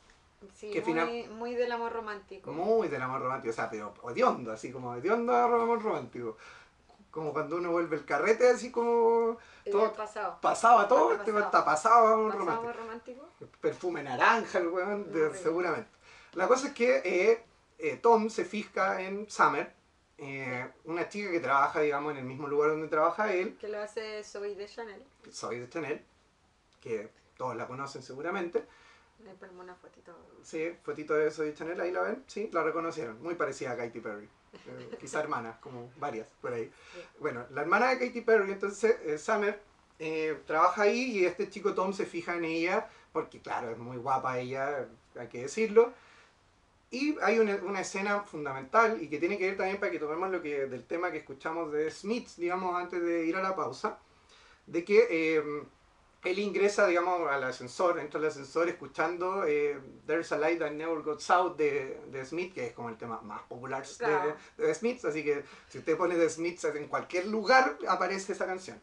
[0.54, 2.52] sí, que muy, final- muy del amor romántico.
[2.52, 6.36] muy del amor romántico, o sea, pero hediondo, así como hediondo amor romántico.
[7.10, 9.36] Como cuando uno vuelve el carrete, así como
[9.68, 10.38] todo pasado.
[10.40, 11.18] pasaba todo, Pasado.
[11.18, 12.78] este weón está pasado a amor Pasado romántico.
[12.78, 13.28] romántico.
[13.60, 15.90] Perfume naranja, el weón, de- seguramente.
[16.34, 17.42] La cosa es que eh,
[17.78, 19.72] eh, Tom se fija en Summer,
[20.18, 23.80] eh, una chica que trabaja, digamos, en el mismo lugar donde trabaja él, Que lo
[23.80, 25.02] hace Zoe de Chanel.
[25.32, 26.04] soy de Chanel,
[26.80, 28.66] que todos la conocen seguramente.
[29.24, 30.14] Le ponemos una fotito.
[30.42, 33.98] Sí, fotito de Soy Chanel, ahí la ven, sí, la reconocieron, muy parecida a Katy
[33.98, 34.28] Perry.
[34.66, 36.70] Eh, quizá hermanas, como varias por ahí.
[36.92, 37.00] Sí.
[37.18, 39.58] Bueno, la hermana de Katy Perry, entonces, eh, Summer,
[39.98, 43.96] eh, trabaja ahí y este chico Tom se fija en ella, porque claro, es muy
[43.96, 44.86] guapa ella,
[45.18, 45.94] hay que decirlo.
[46.90, 50.30] Y hay una, una escena fundamental y que tiene que ver también para que tomemos
[50.30, 53.98] lo que del tema que escuchamos de Smith, digamos, antes de ir a la pausa,
[54.66, 55.42] de que eh,
[56.22, 61.00] él ingresa, digamos, al ascensor, entra al ascensor escuchando eh, There's a Light That Never
[61.02, 64.36] Goes Out de, de Smith, que es como el tema más popular de, Claro.
[64.58, 68.46] de The Smiths, así que si usted pone The Smiths en cualquier lugar aparece esa
[68.46, 68.80] canción.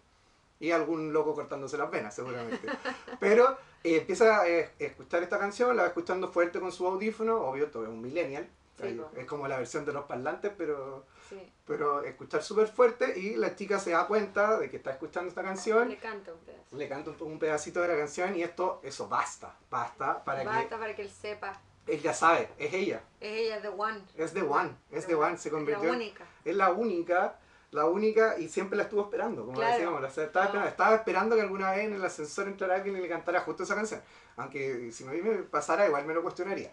[0.60, 2.68] Y algún loco cortándose las venas, seguramente.
[3.20, 7.70] Pero eh, empieza a escuchar esta canción, la va escuchando fuerte con su audífono, obvio,
[7.70, 8.50] todo es un millennial.
[8.80, 11.52] Sí, es como la versión de los parlantes, pero, Sí.
[11.66, 15.42] pero escuchar súper fuerte y la chica se da cuenta de que está escuchando esta
[15.42, 16.64] canción, Le canta un pedazo.
[16.76, 20.96] le canta un, pedacito de la canción y esto, eso basta, basta para Basta para
[20.96, 21.60] que él sepa.
[21.86, 24.02] que él ya sabe, es ella, Es ella, The One.
[24.16, 26.26] es the one, es the one, se Es la convirtió única.
[26.46, 27.40] es la única,
[27.72, 29.74] la única y siempre la estuvo esperando, como Claro.
[29.74, 33.02] decíamos, la- estaba, esperando, estaba esperando que alguna vez en el ascensor entrara alguien y
[33.02, 34.02] le cantara justo esa canción.
[34.38, 36.72] Aunque si me pasara igual me lo cuestionaría.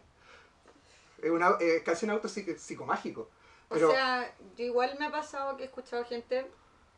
[1.25, 3.31] Es una, es casi un auto psico- psicomágico.
[3.71, 6.51] Pero O sea, yo igual me ha pasado que he escuchado gente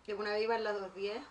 [0.05, 1.23] que una vez iba a las 2.10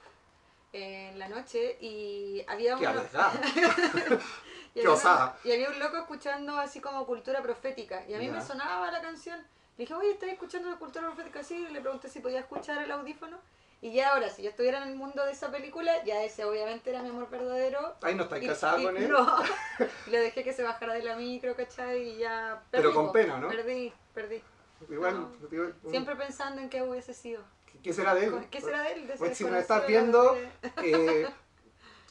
[0.74, 3.34] eh, en la noche y había qué arriesgada.
[4.76, 8.42] y qué había y un loco escuchando así como cultura profética y a mí me
[8.42, 9.40] sonaba la canción.
[9.78, 11.44] Le dije, oye, ¿estás escuchando la cultura profética?
[11.44, 13.38] Sí, y le pregunté si podía escuchar el audífono.
[13.86, 16.90] Y ya ahora, si yo estuviera en el mundo de esa película, ya ese obviamente
[16.90, 17.94] era mi amor verdadero.
[18.02, 19.08] Ahí no casada y- con él.
[19.12, 19.38] No,
[20.08, 22.02] le dejé que se bajara de la micro, ¿cachai?
[22.02, 23.12] Y ya Pero perdí, con po.
[23.12, 23.48] pena, ¿no?
[23.48, 24.42] Perdí, perdí.
[24.90, 25.48] Igual, No.
[25.52, 27.44] digo, un- Siempre pensando en qué hubiese sido.
[27.84, 28.48] ¿qué será de él?
[28.50, 29.06] ¿Qué será de él?
[29.06, 30.36] De ese Pues si me estás de viendo,
[30.82, 31.28] eh,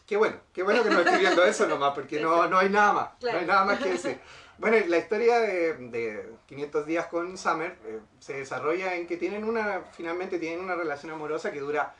[0.06, 2.92] qué bueno, qué bueno que no estoy viendo eso nomás, porque no, no hay nada
[2.92, 3.38] más, Claro.
[3.38, 4.20] no hay nada más que decir.
[4.58, 9.44] Bueno, la historia de, de 500 días con Summer eh, se desarrolla en que tienen
[9.44, 11.94] una, finalmente tienen una relación amorosa que dura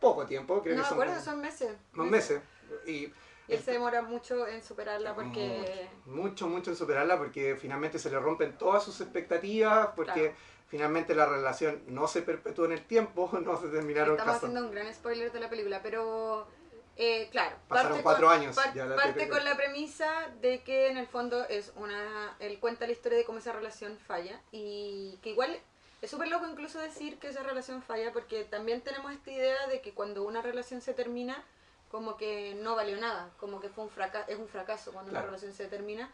[0.00, 1.76] poco tiempo, creo No que me son acuerdo, como son meses.
[1.94, 2.40] unos meses.
[2.86, 3.12] Y Y
[3.48, 5.88] él se demora mucho en superarla porque...
[6.06, 10.34] mucho, mucho en superarla porque finalmente se le rompen todas sus expectativas, porque Claro.
[10.68, 14.46] finalmente la relación no se perpetuó en el tiempo, no se terminaron Estamos casando.
[14.58, 16.46] haciendo un gran spoiler de la película, pero
[16.96, 17.56] eh, claro.
[17.68, 20.96] Pasaron parte cuatro con- años par- ya la parte con la premisa de que en
[20.98, 22.36] el fondo es una...
[22.40, 25.58] Él cuenta la historia de cómo esa relación falla y que igual
[26.02, 29.80] es súper loco incluso decir que esa relación falla porque también tenemos esta idea de
[29.80, 31.42] que cuando una relación se termina
[31.90, 35.24] como que no valió nada, como que fue un fracaso, es un fracaso cuando Claro.
[35.24, 36.10] una relación se termina.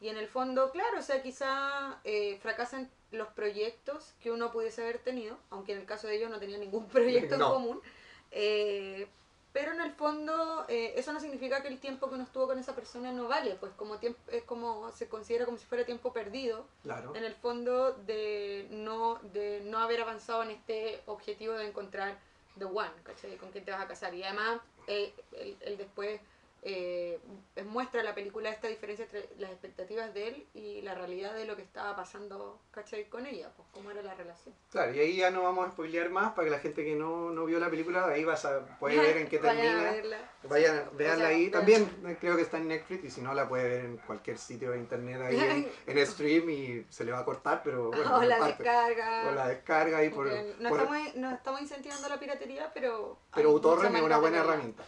[0.00, 4.82] Y en el fondo, claro, o sea, quizá eh, fracasan los proyectos que uno pudiese
[4.82, 7.46] haber tenido, aunque en el caso de ellos no tenía ningún proyecto No.
[7.48, 7.82] en común.
[8.30, 9.06] Eh,
[9.52, 12.58] pero en el fondo, eh, eso no significa que el tiempo que uno estuvo con
[12.58, 16.12] esa persona no vale, pues como tiempo, es como se considera como si fuera tiempo
[16.12, 17.14] perdido, Claro.
[17.16, 22.18] en el fondo de no, de no haber avanzado en este objetivo de encontrar
[22.58, 23.36] the one, ¿cachai?
[23.36, 24.14] Con quien te vas a casar.
[24.14, 26.20] Y además, eh, el, el después
[26.62, 27.18] eh,
[27.56, 31.46] es muestra la película esta diferencia entre las expectativas de él y la realidad de
[31.46, 33.08] lo que estaba pasando, ¿cachai?
[33.08, 34.54] Con ella, pues cómo era la relación.
[34.70, 37.30] Claro, y ahí ya no vamos a spoilear más para que la gente que no,
[37.30, 39.90] no vio la película, ahí vas a puede ver en qué Vayan a termina.
[39.92, 40.30] verla.
[40.44, 41.40] Vayan, veanla O sea, ahí.
[41.48, 41.52] vean.
[41.52, 44.36] También eh, creo que está en Netflix y si no la puede ver en cualquier
[44.36, 48.16] sitio de internet ahí en, en stream y se le va a cortar, pero bueno.
[48.18, 48.62] o la parte.
[48.62, 49.28] descarga.
[49.30, 50.28] O la descarga ahí por...
[50.28, 53.18] porque no, por- estamos, no estamos incentivando la piratería, pero...
[53.34, 54.84] pero uTorrent es una buena herramienta.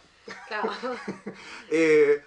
[0.47, 0.71] Claro.
[1.69, 2.21] Eh,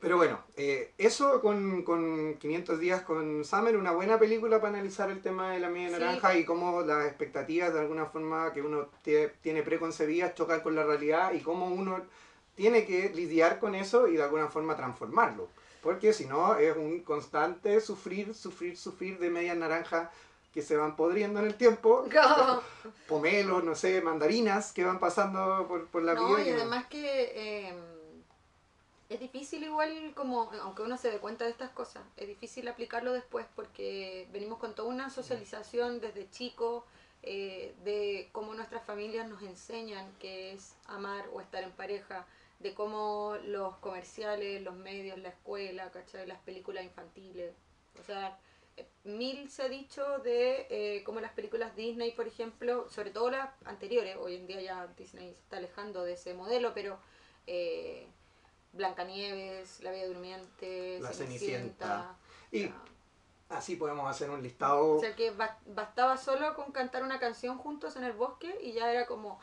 [0.00, 5.10] pero bueno, eh, eso con, con 500 días con Summer, una buena película para analizar
[5.10, 5.92] el tema de la media Sí.
[6.00, 10.74] naranja y cómo las expectativas de alguna forma que uno tie- tiene preconcebidas chocan con
[10.74, 12.02] la realidad y cómo uno
[12.56, 15.48] tiene que lidiar con eso y de alguna forma transformarlo.
[15.82, 20.08] Porque si no es un constante sufrir, sufrir, sufrir de medias naranjas
[20.52, 22.04] que se van podriendo en el tiempo,
[23.08, 26.46] pomelos, no sé, mandarinas que van pasando por, por la No, vida.
[26.46, 27.32] y además que
[27.68, 27.74] eh,
[29.08, 33.12] es difícil igual como, aunque uno se dé cuenta de estas cosas, es difícil aplicarlo
[33.12, 36.84] después porque venimos con toda una socialización desde chico
[37.22, 42.26] eh, de cómo nuestras familias nos enseñan que es amar o estar en pareja,
[42.58, 46.26] de cómo los comerciales, los medios, la escuela, ¿cachai?
[46.26, 47.52] las películas infantiles,
[48.00, 48.38] o sea,
[49.04, 53.50] mil se ha dicho de eh, cómo las películas Disney, por ejemplo, sobre todo las
[53.64, 56.98] anteriores, hoy en día ya Disney se está alejando de ese modelo, pero
[57.46, 58.06] eh,
[58.72, 62.16] Blancanieves, La Bella Durmiente, La Cenicienta.
[62.50, 62.70] Y
[63.48, 64.96] así podemos hacer un listado.
[64.96, 68.72] o sea que ba- bastaba solo con cantar una canción juntos en el bosque y
[68.72, 69.40] ya era como.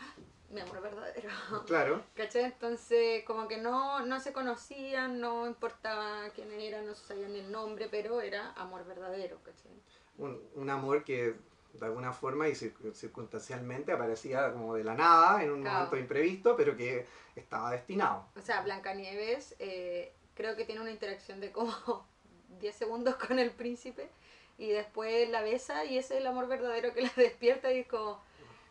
[0.49, 1.29] Mi amor verdadero.
[1.67, 2.01] Claro.
[2.15, 2.43] ¿Cachai?
[2.45, 7.39] Entonces, como que no, no se conocían, no importaba quién era, no se sabían ni
[7.39, 9.71] el nombre, pero era amor verdadero, ¿cachai?
[10.17, 11.35] un, un amor que
[11.73, 15.75] de alguna forma y cir- circunstancialmente aparecía como de la nada en un Claro.
[15.77, 18.25] momento imprevisto, pero que estaba destinado.
[18.35, 21.71] O sea, Blancanieves eh, creo que tiene una interacción de como
[22.59, 24.09] 10 segundos con el príncipe
[24.57, 27.87] y después la besa y ese es el amor verdadero que la despierta y es
[27.87, 28.19] como,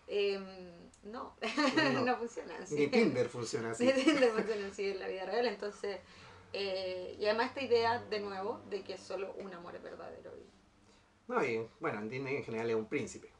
[0.06, 0.72] em,
[1.10, 1.36] no,
[1.94, 2.04] No.
[2.04, 2.74] no, funciona así.
[2.76, 3.86] Ni Tinder funciona así.
[3.86, 5.98] Ni Tinder funciona así en la vida real, entonces,
[6.52, 10.32] eh, y además esta idea de nuevo de que solo un amor es verdadero.
[10.36, 10.46] Y
[11.30, 13.30] No, y bueno, en Disney en general es un príncipe.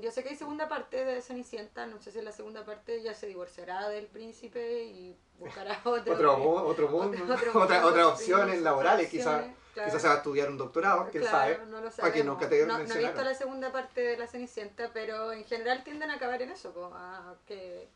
[0.00, 3.02] Yo sé que hay segunda parte de Cenicienta, no sé si en la segunda parte
[3.02, 6.12] ya se divorciará del príncipe y buscará otro.
[6.14, 6.34] Otro,
[6.66, 9.88] otro mundo, otro- otro otra, otras opciones laborales, quizás claro.
[9.88, 11.66] quizás se va a estudiar un doctorado, quién Claro, sabe.
[11.70, 14.26] No lo Para que nunca te no, no he visto la segunda parte de La
[14.26, 17.88] Cenicienta, pero en general tienden a acabar en eso, po, a que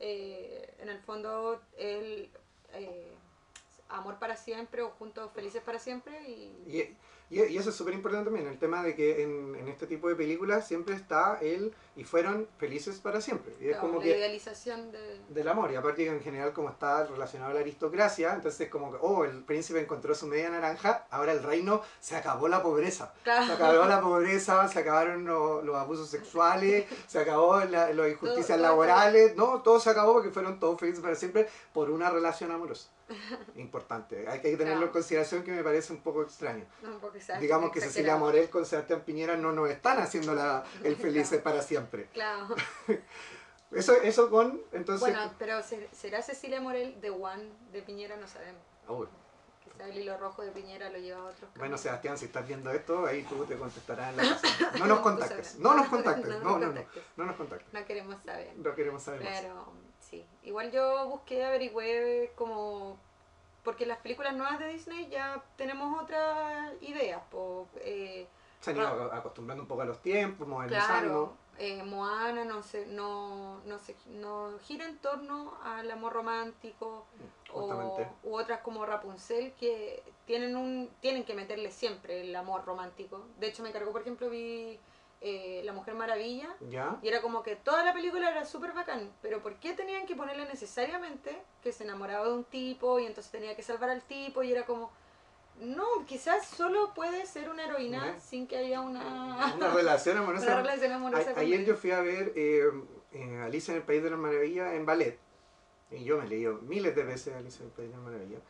[0.00, 2.30] eh, en el fondo el
[2.74, 3.12] eh,
[3.92, 6.96] amor para siempre o juntos felices para siempre y,
[7.30, 10.14] Y, eso es súper importante también, el tema de que en, en este tipo de
[10.14, 13.54] películas siempre está él y fueron felices para siempre.
[13.58, 15.18] Y es claro, como la que idealización de...
[15.30, 18.92] del amor, y aparte que en general como está relacionado a la aristocracia, entonces como
[18.92, 23.14] que, oh, el príncipe encontró su media naranja, ahora el reino se acabó la pobreza.
[23.24, 23.46] Claro.
[23.46, 28.46] Se acabó la pobreza, se acabaron los, los abusos sexuales, se acabó la, las injusticias
[28.48, 32.10] Todo- todo laborales, no, todo se acabó porque fueron todos felices para siempre por una
[32.10, 32.90] relación amorosa.
[33.56, 36.64] Importante, hay que tenerlo en consideración que me parece un poco extraño.
[36.82, 36.98] No,
[37.40, 38.16] Digamos que Cecilia.
[38.16, 42.06] Morel con Sebastián Piñera no nos están haciendo la, el felices para siempre.
[42.12, 42.48] Claro.
[43.72, 45.00] Eso, eso con, entonces...
[45.00, 48.16] Bueno, pero ¿se- ¿será Cecilia Morel de One de Piñera?
[48.18, 48.60] No sabemos.
[48.86, 49.06] Uy,
[49.64, 51.78] Quizá el hilo rojo de Piñera lo lleva a otros Bueno.
[51.78, 54.72] Sebastián, si estás viendo esto, ahí tú te contestarás en la casa.
[54.78, 56.72] No nos contactes, no nos contactes, No no, no,
[57.16, 57.72] no, nos contactes.
[57.72, 58.52] No queremos saber.
[58.58, 59.42] No queremos saber más.
[60.12, 62.98] Sí, igual yo busqué, averigüé como...
[63.64, 67.22] Porque las películas nuevas de Disney ya tenemos otras ideas.
[67.30, 68.26] po, eh,
[68.60, 70.88] Se han ido acostumbrando un poco a los tiempos, modernizando.
[70.90, 77.06] claro, eh, Moana no, se, no, no, se, no gira en torno al amor romántico
[77.52, 78.08] o, Justamente.
[78.24, 83.24] u otras como Rapunzel que tienen, un, tienen que meterle siempre el amor romántico.
[83.38, 84.78] De hecho me cargó, por ejemplo, vi
[85.22, 86.98] eh, La Mujer Maravilla ¿Ya?
[87.02, 90.16] y era como que toda la película era súper bacán, pero ¿por qué tenían que
[90.16, 94.42] ponerle necesariamente que se enamoraba de un tipo y entonces tenía que salvar al tipo
[94.42, 94.90] y era como,
[95.60, 100.56] no, quizás solo puede ser una heroína sin que haya una, Una relación una amorosa.
[100.56, 101.30] relación amorosa.
[101.36, 102.64] A- ayer yo fui a ver eh,
[103.12, 105.18] eh, Alicia en el País de las Maravillas en ballet.
[105.90, 108.40] Y yo me he leído miles de veces Alicia en el País de las Maravillas.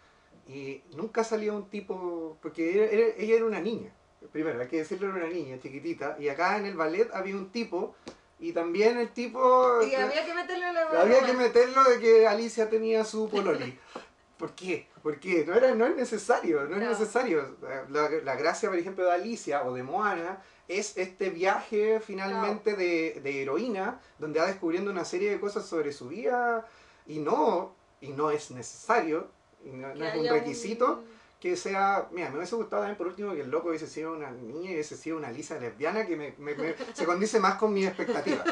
[0.49, 3.93] Y nunca salía un tipo, porque era- era- ella era una niña.
[4.31, 6.17] Primero, hay que decirlo, era una niña chiquitita.
[6.19, 7.95] Y acá en el ballet había un tipo.
[8.39, 9.81] Y también el tipo...
[9.83, 13.79] Y había que meterle la Había que meterlo de que Alicia tenía su pololi.
[14.37, 14.89] ¿Por qué?
[15.03, 15.45] ¿Por qué?
[15.47, 17.57] No, era, no es necesario, no es necesario.
[17.91, 23.21] La, la gracia, por ejemplo, de Alicia o de Moana es este viaje finalmente de,
[23.23, 26.67] de heroína donde va descubriendo una serie de cosas sobre su vida
[27.07, 29.29] y no, y no es necesario
[29.65, 31.05] Y no, es un requisito
[31.43, 32.07] que sea.
[32.13, 34.75] Mira, me hubiese gustado también por último que el loco hubiese sido una niña y
[34.75, 38.45] hubiese sido una lisa lesbiana que me, me- me- se condice más con mis expectativas.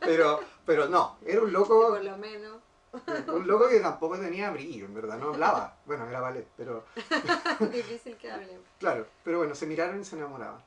[0.00, 1.88] Pero, pero no, era un loco.
[1.90, 2.56] Por lo menos.
[3.28, 5.76] Un loco que tampoco tenía brillo, en verdad, no hablaba.
[5.84, 6.84] Bueno, era ballet, pero
[7.70, 8.58] Difícil que hable.
[8.78, 10.58] claro, pero bueno, se miraron y se enamoraban.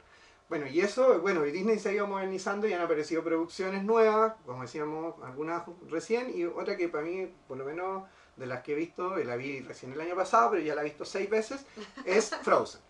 [0.52, 4.34] Bueno, y eso, bueno, y Disney se ha ido modernizando y han aparecido producciones nuevas,
[4.46, 8.04] como decíamos, algunas recién, y otra que para mí, por lo menos
[8.36, 10.82] de las que he visto, y la vi recién el año pasado, pero ya la
[10.82, 11.66] he visto seis veces,
[12.04, 12.82] es Frozen.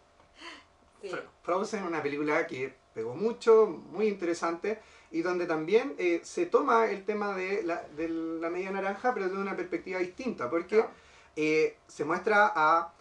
[1.04, 1.12] Sí.
[1.44, 4.80] Frozen, una película que pegó mucho, muy interesante,
[5.12, 9.28] y donde también eh, se toma el tema de la, de la media naranja, pero
[9.28, 10.90] desde una perspectiva distinta, porque Claro.
[11.36, 12.92] eh, se muestra a...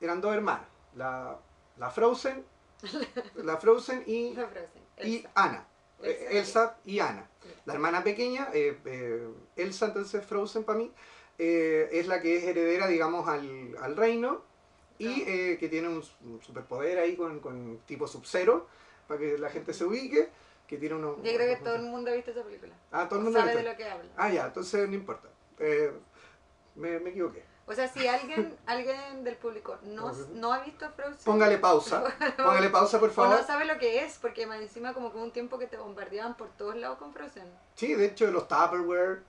[0.00, 1.38] Eran dos hermanas, la,
[1.76, 2.44] la Frozen,
[3.36, 4.70] la Frozen y, La Frozen,
[5.02, 5.30] y Elsa.
[5.34, 5.66] Ana.
[6.02, 6.38] eh, Elsa.
[6.38, 7.28] Elsa y Ana.
[7.66, 10.92] La hermana pequeña, eh, eh, Elsa entonces Frozen para mí,
[11.38, 14.42] eh, es la que es heredera, digamos, al, al reino
[14.98, 18.66] y eh, que tiene un, un superpoder ahí con, con tipo Sub-Zero,
[19.08, 20.28] para que la gente se ubique,
[20.68, 21.16] que tiene unos...
[21.22, 22.72] Yo creo que todo el mundo ha visto esa película.
[22.92, 23.66] Ah, todo el mundo ha sabe visto.
[23.66, 24.10] de lo que habla.
[24.16, 25.28] Ah, ya, entonces no importa.
[26.76, 27.44] Me, me equivoqué.
[27.66, 32.04] O sea, si alguien, alguien del público no, no ha visto Frozen Póngale pausa.
[32.36, 33.40] Póngale pausa, por o favor.
[33.40, 36.36] no sabe lo que es, porque más encima como que un tiempo que te bombardeaban
[36.36, 37.44] por todos lados con Frozen.
[37.74, 39.22] Sí, de hecho, los Tupperware.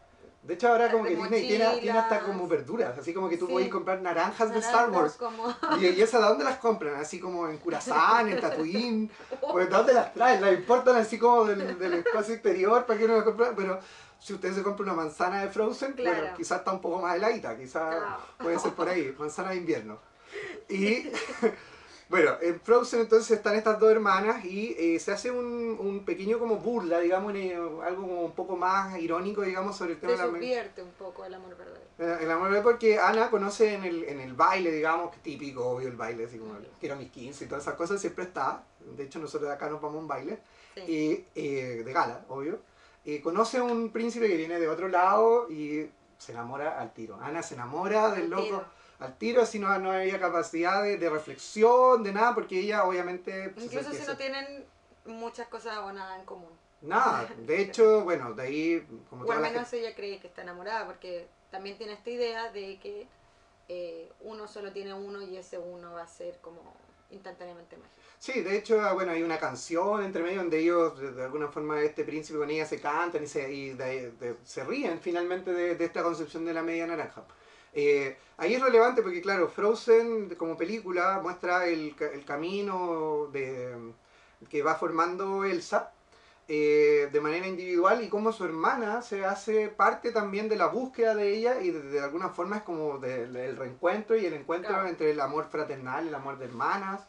[0.43, 2.95] De hecho, ahora como De que Disney tiene, tiene hasta como verduras.
[2.99, 3.53] Así como que tú Sí.
[3.53, 5.33] puedes comprar naranjas de Star Naranjas Wars.
[5.59, 5.77] Como...
[5.81, 6.93] ¿Y, y esas de dónde las compran?
[6.97, 9.09] Así como en Curazán, en Tatooine.
[9.51, 10.41] Pues, ¿De dónde las traen?
[10.41, 13.47] Las importan así como del, del espacio exterior para que uno las compre.
[13.55, 13.79] Pero
[14.25, 16.17] si usted se compra una manzana de Frozen, Claro.
[16.19, 17.55] bueno, quizás está un poco más heladita.
[17.55, 17.95] Quizás
[18.39, 19.13] puede ser por ahí.
[19.19, 19.99] Manzana de invierno.
[20.67, 21.11] Y
[22.09, 26.39] bueno, en Frozen entonces están estas dos hermanas y eh, se hace un, un pequeño
[26.39, 30.17] como burla, digamos, eh, algo como un poco más irónico, digamos, sobre el tema Te
[30.21, 30.33] de la...
[30.33, 31.85] subvierte un poco el amor verdadero.
[31.99, 35.63] Eh, El amor es porque Ana conoce en el, en el baile, digamos, que típico,
[35.69, 38.63] obvio, el baile, así como quiero mis 15 y todas esas cosas, siempre está.
[38.79, 40.39] De hecho, nosotros de acá nos vamos a un baile,
[40.73, 40.81] Sí.
[41.35, 42.59] y, eh, de gala, obvio.
[43.05, 47.17] Y conoce a un príncipe que viene de otro lado y se enamora al tiro.
[47.21, 48.65] Ana se enamora del loco tiro.
[48.99, 53.49] al tiro, así no, no había capacidad de, de reflexión, de nada, porque ella obviamente...
[53.49, 54.65] pues, Incluso si no se- tienen
[55.05, 56.49] muchas cosas o nada en común.
[56.81, 59.85] Nada, de hecho, bueno, de ahí, como O al menos gente...
[59.85, 63.07] ella cree que está enamorada, porque también tiene esta idea de que
[63.67, 66.61] eh, uno solo tiene uno y ese uno va a ser como
[67.11, 68.01] instantáneamente mágico.
[68.25, 71.47] Sí, de hecho, ah, bueno, hay una canción entre medio donde ellos, de, de alguna
[71.47, 75.51] forma, este príncipe con ella se cantan y se, y de- de- se ríen finalmente
[75.53, 77.23] de, esta concepción de la media naranja.
[77.73, 83.29] Eh, ahí es relevante porque, claro, Frozen como película muestra el, el camino
[84.49, 85.91] que va formando Elsa
[86.47, 91.13] eh, de manera individual y cómo su hermana se hace parte también de la búsqueda
[91.15, 94.87] de ella y de, alguna forma es como del reencuentro y el encuentro Claro.
[94.87, 97.01] entre el amor fraternal, el amor de hermanas.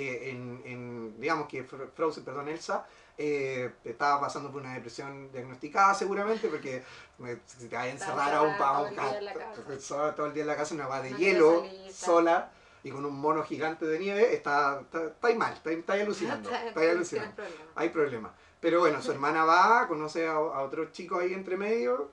[0.00, 5.32] Eh, en, en, digamos que Fro- Frozen, perdón, Elsa, eh, estaba pasando por una depresión
[5.32, 6.82] diagnosticada seguramente porque
[7.24, 9.34] eh, si te vas a encerrar a un, encerrada a todo el día en la
[9.34, 9.62] casa.
[9.66, 12.50] ca- so- todo el día en la casa, una va de No hielo, sola
[12.84, 16.80] y con un mono gigante de nieve, está, está, está mal, está, está alucinando, está
[16.80, 17.66] alucinando problemas.
[17.74, 18.34] hay problema.
[18.60, 22.10] Pero bueno, su hermana va, conoce a, a otro chico ahí entre medio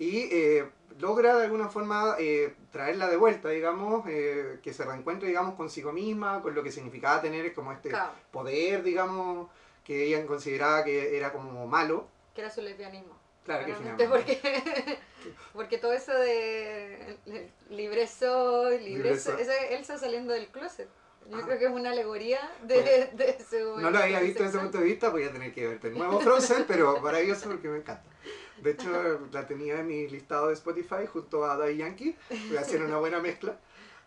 [0.00, 5.28] y eh, logra de alguna forma eh, traerla de vuelta, digamos, eh, que se reencuentre,
[5.28, 9.48] digamos, consigo misma, con lo que significaba tener como este Claro, poder, digamos,
[9.84, 12.08] que ella consideraba que era como malo.
[12.34, 13.16] que era su lesbianismo.
[13.44, 14.08] Claro que finalmente.
[14.08, 14.98] porque,
[15.54, 17.18] porque todo eso de
[17.70, 19.42] libre soy, libre Libre soy, soy.
[19.42, 20.88] esa Elsa saliendo del closet.
[21.30, 21.42] Yo Ah.
[21.44, 23.78] creo que es una alegoría de, de su...
[23.80, 25.98] No lo había visto desde ese punto de vista, voy a tener que verte de
[25.98, 28.09] nuevo Frozen, pero maravilloso porque me encanta.
[28.62, 32.16] De hecho, la tenía en mi listado de Spotify junto a Daddy Yankee,
[32.48, 33.58] voy a hacer una buena mezcla.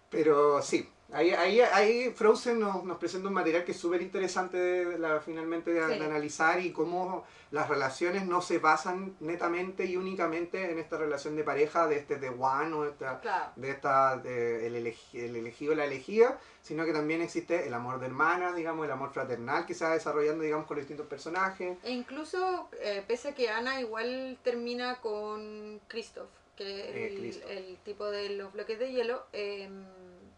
[0.09, 4.57] Pero sí, ahí, ahí, ahí Frozen nos, nos presenta un material que es súper interesante
[4.57, 5.99] de, la, finalmente de, Sí.
[5.99, 11.35] de analizar y cómo las relaciones no se basan netamente y únicamente en esta relación
[11.35, 13.51] de pareja, de este de one o esta, Claro.
[13.55, 17.99] de esta de el, elegi- el elegido la elegida, sino que también existe el amor
[17.99, 21.77] de hermanas, digamos, el amor fraternal que se va desarrollando, digamos, con los distintos personajes.
[21.83, 27.57] E incluso, eh, pese a que Ana igual termina con Christoph, que es Eh, el,
[27.57, 29.69] el tipo de los bloques de hielo, eh,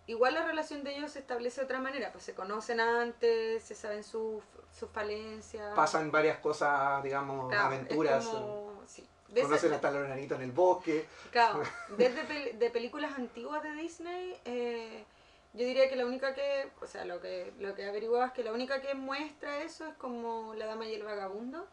[0.08, 3.76] igual la relación de ellos se establece de otra manera, pues se conocen antes, se
[3.76, 5.74] saben sus sus falencias.
[5.74, 8.26] Pasan varias cosas, digamos, Claro, aventuras.
[8.26, 9.08] como- sí.
[9.42, 11.06] Conocen hasta los enanitos en el bosque.
[11.32, 11.62] Claro,
[11.98, 15.06] desde pel- de películas antiguas de Disney, eh,
[15.54, 18.32] yo diría que la única que, o sea, lo que, lo que he averiguado es
[18.34, 21.66] que la única que muestra eso es como La Dama y el Vagabundo,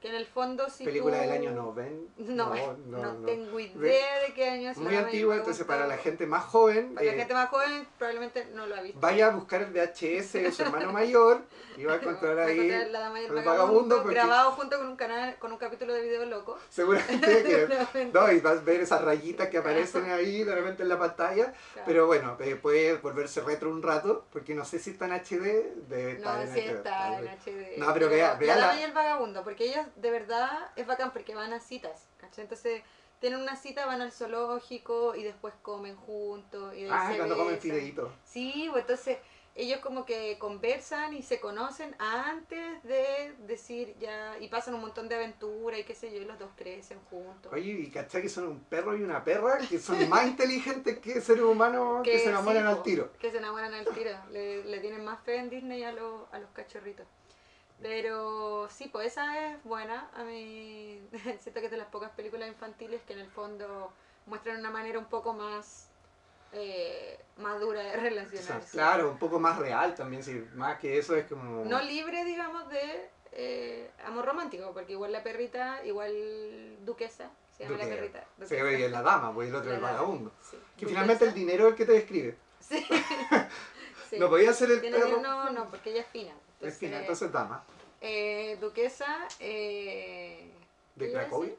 [0.00, 2.12] que en el fondo si Película tú- del año 90.
[2.18, 2.54] No,
[2.86, 6.44] no, tengo idea de qué año es Muy la antigua, entonces para la gente más
[6.44, 9.00] joven, Para la eh, gente más joven probablemente no lo ha visto.
[9.00, 11.40] vaya a buscar el VHS de su hermano mayor
[11.78, 14.14] y va a encontrar Va a ahí encontrar La Dama y el Vagabundo, vagabundo, porque
[14.14, 16.58] grabado junto con un canal, con un capítulo de video loco.
[16.68, 18.10] seguramente que...
[18.12, 21.54] No, y vas a ver esas rayitas que aparecen ahí de repente en la pantalla,
[21.72, 21.86] Claro.
[21.86, 25.72] pero bueno, eh, puede volverse retro un rato, porque no sé si está en HD,
[25.88, 26.70] debe estar No, en sí HD.
[26.76, 27.78] está en HD.
[27.78, 29.64] No, pero vea- vea La la- Dama y el Vagabundo, porque
[29.96, 32.42] de verdad es bacán porque van a citas, ¿cachai?
[32.44, 32.82] Entonces
[33.20, 36.74] tienen una cita, van al zoológico y después comen juntos.
[36.76, 38.10] Y Ah, se cuando comen fideitos.
[38.24, 39.18] Sí, pues entonces
[39.56, 45.08] ellos como que conversan y se conocen antes de decir ya, y pasan un montón
[45.08, 47.50] de aventuras y qué sé yo, y los dos crecen juntos.
[47.52, 51.22] Oye, y cachai que son un perro y una perra que son más inteligentes que
[51.22, 53.12] seres humanos que, se enamoran sí, al tiro.
[53.18, 54.10] Que se enamoran al tiro.
[54.30, 57.06] Le, le tienen más fe en Disney a, los a los cachorritos.
[57.82, 60.08] Pero sí, pues esa es buena.
[60.14, 61.00] A mí
[61.40, 63.92] siento que es de las pocas películas infantiles que en el fondo
[64.26, 65.88] muestran una manera un poco más
[66.52, 68.70] eh, madura de O sea, relacionarse.
[68.70, 71.64] claro, un poco más real también, sí, más que eso es como...
[71.64, 76.12] No libre, digamos, de eh, amor romántico, porque igual la perrita, igual
[76.84, 78.24] duquesa, se llama la perrita.
[78.38, 78.62] Se duquesa.
[78.64, 80.32] ve y es la dama, pues el otro La el vagabundo.
[80.40, 80.56] sí.
[80.78, 82.36] Que finalmente el dinero es el que te describe.
[82.60, 82.86] Sí.
[84.18, 85.20] No podía ser el perro.
[85.20, 86.32] No, no, porque ella es fina.
[86.60, 87.62] Es fina, entonces dama.
[88.00, 89.06] eh, duquesa.
[89.40, 90.50] Eh,
[90.98, 91.52] ¿qué ¿De Cracovia?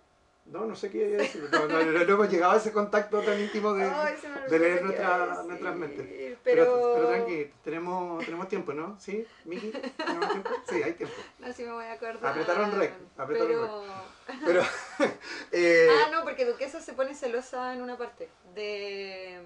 [0.45, 1.49] No, no sé qué iba a decir.
[1.51, 3.83] No, no, no, hemos llegado a ese contacto tan íntimo de,
[4.57, 6.05] leer nuestra, nuestras mentes.
[6.07, 8.97] Pero, Pero, pero tranqui, tenemos, tenemos tiempo, ¿no?
[8.97, 9.71] ¿Sí, Miki?
[9.71, 10.49] ¿Tenemos tiempo?
[10.69, 11.15] Sí, hay tiempo.
[11.39, 12.31] No, sí me voy a acordar.
[12.31, 13.83] Apretaron rec, apretaron pero...
[14.45, 14.61] Pero,
[15.51, 19.39] eh, Ah, no, porque Duquesa se pone celosa en una parte de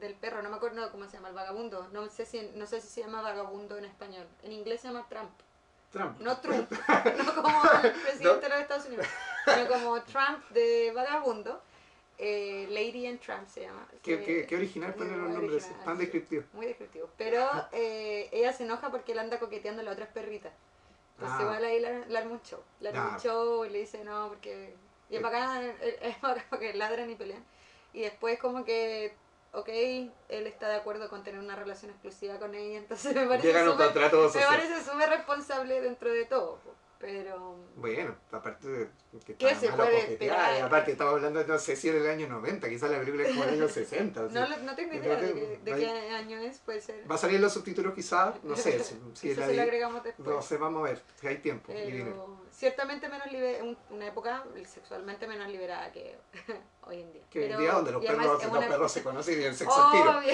[0.00, 1.88] del perro, no me acuerdo no, cómo se llama, el vagabundo.
[1.92, 4.26] No sé si no sé si se llama vagabundo en español.
[4.42, 5.30] En inglés se llama Trump.
[5.90, 6.18] Trump.
[6.20, 6.70] No Trump,
[7.24, 9.06] no como el presidente de los Estados Unidos,
[9.44, 11.62] sino como Trump de vagabundo.
[12.18, 13.86] Eh, Lady and Trump se llama.
[14.02, 16.46] Qué, Se- qué, qué original poner los nombres, tan descriptivos.
[16.54, 17.10] Muy descriptivo.
[17.18, 20.52] Pero eh, ella se enoja porque él anda coqueteando a las otras perritas.
[21.14, 21.42] Entonces Ah.
[21.42, 22.60] igual ahí le, arma un show.
[22.80, 23.14] Le arma Ya.
[23.16, 24.74] un show y le dice no, porque...
[25.10, 25.22] Y es Eh.
[25.22, 27.44] bacán, es es bacán porque ladran y pelean.
[27.92, 29.14] Y después como que,
[29.52, 32.78] ok, él está de acuerdo con tener una relación exclusiva con ella.
[32.78, 33.52] Entonces me parece
[34.82, 36.60] súper responsable dentro de todo.
[36.98, 37.56] Pero...
[37.76, 38.88] Bueno, aparte de
[39.26, 40.56] que ¿Qué se puede esperar?
[40.58, 43.28] y aparte estamos hablando, no sé si era el año 90, quizás la película es
[43.30, 44.22] como el año 60.
[44.22, 47.04] o sea, No, no tengo idea de, que de qué año es, puede ser.
[47.10, 50.26] Va a salir los subtítulos quizás, no sé, si, si la lo agregamos después.
[50.26, 52.06] no sé, vamos a ver, si hay tiempo y dinero.
[52.12, 56.16] Pero ciertamente menos libre, un- una época sexualmente menos liberada que
[56.86, 57.22] hoy en día.
[57.28, 59.54] Que hoy en día donde los y perros, los una- perros se conocen y el
[59.54, 60.10] sexo al tiro.
[60.18, 60.32] Obvio,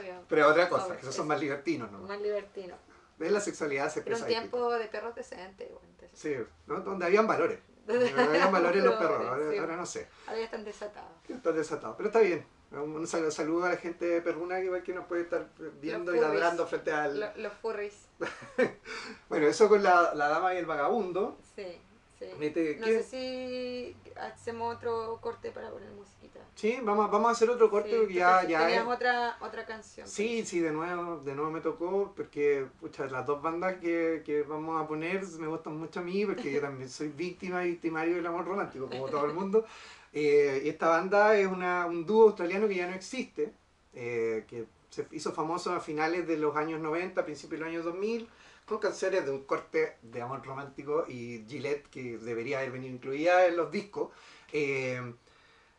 [0.00, 0.14] obvio.
[0.28, 1.98] Pero otra cosa, Obvio, que esos son más libertinos, ¿no?
[2.00, 2.74] Más libertino.
[3.18, 5.68] De la sexualidad se Era un tiempo de perros decentes.
[5.70, 6.34] bueno, Sí,
[6.66, 6.80] ¿no?
[6.80, 7.58] donde habían valores.
[7.86, 9.58] Donde habían valores los perros, ahora, sí.
[9.58, 10.08] ahora no sé.
[10.26, 11.10] Ahora ya están desatados.
[11.28, 12.46] Está desatado, pero está bien.
[12.70, 15.48] Un un sal- saludo a la gente perruna que igual que nos puede estar
[15.80, 17.18] viendo y ladrando frente al...
[17.18, 17.94] Lo- los furries.
[19.28, 21.38] Bueno, eso con la, la dama y el vagabundo.
[21.56, 21.80] Sí,
[22.18, 22.76] sí.
[22.78, 26.40] No sé si hacemos otro corte para poner musiquita.
[26.54, 29.64] Sí, vamos, vamos a hacer otro corte Sí, porque ya, ya tenías es- otra, otra
[29.64, 30.06] canción.
[30.08, 34.42] Sí, sí, de nuevo, de nuevo me tocó porque pucha, las dos bandas que, que
[34.42, 38.16] vamos a poner me gustan mucho a mí porque yo también soy víctima y victimario
[38.16, 39.64] del amor romántico, como todo el mundo.
[40.14, 43.52] Eh, y esta banda es una, un dúo australiano que ya no existe,
[43.92, 47.84] eh, que se hizo famoso a finales de los años 90, principios de los años
[47.84, 48.26] 2000,
[48.68, 53.46] con canciones de un corte de amor romántico y Gillette, que debería haber venido incluida
[53.46, 54.10] en los discos.
[54.52, 55.14] Eh,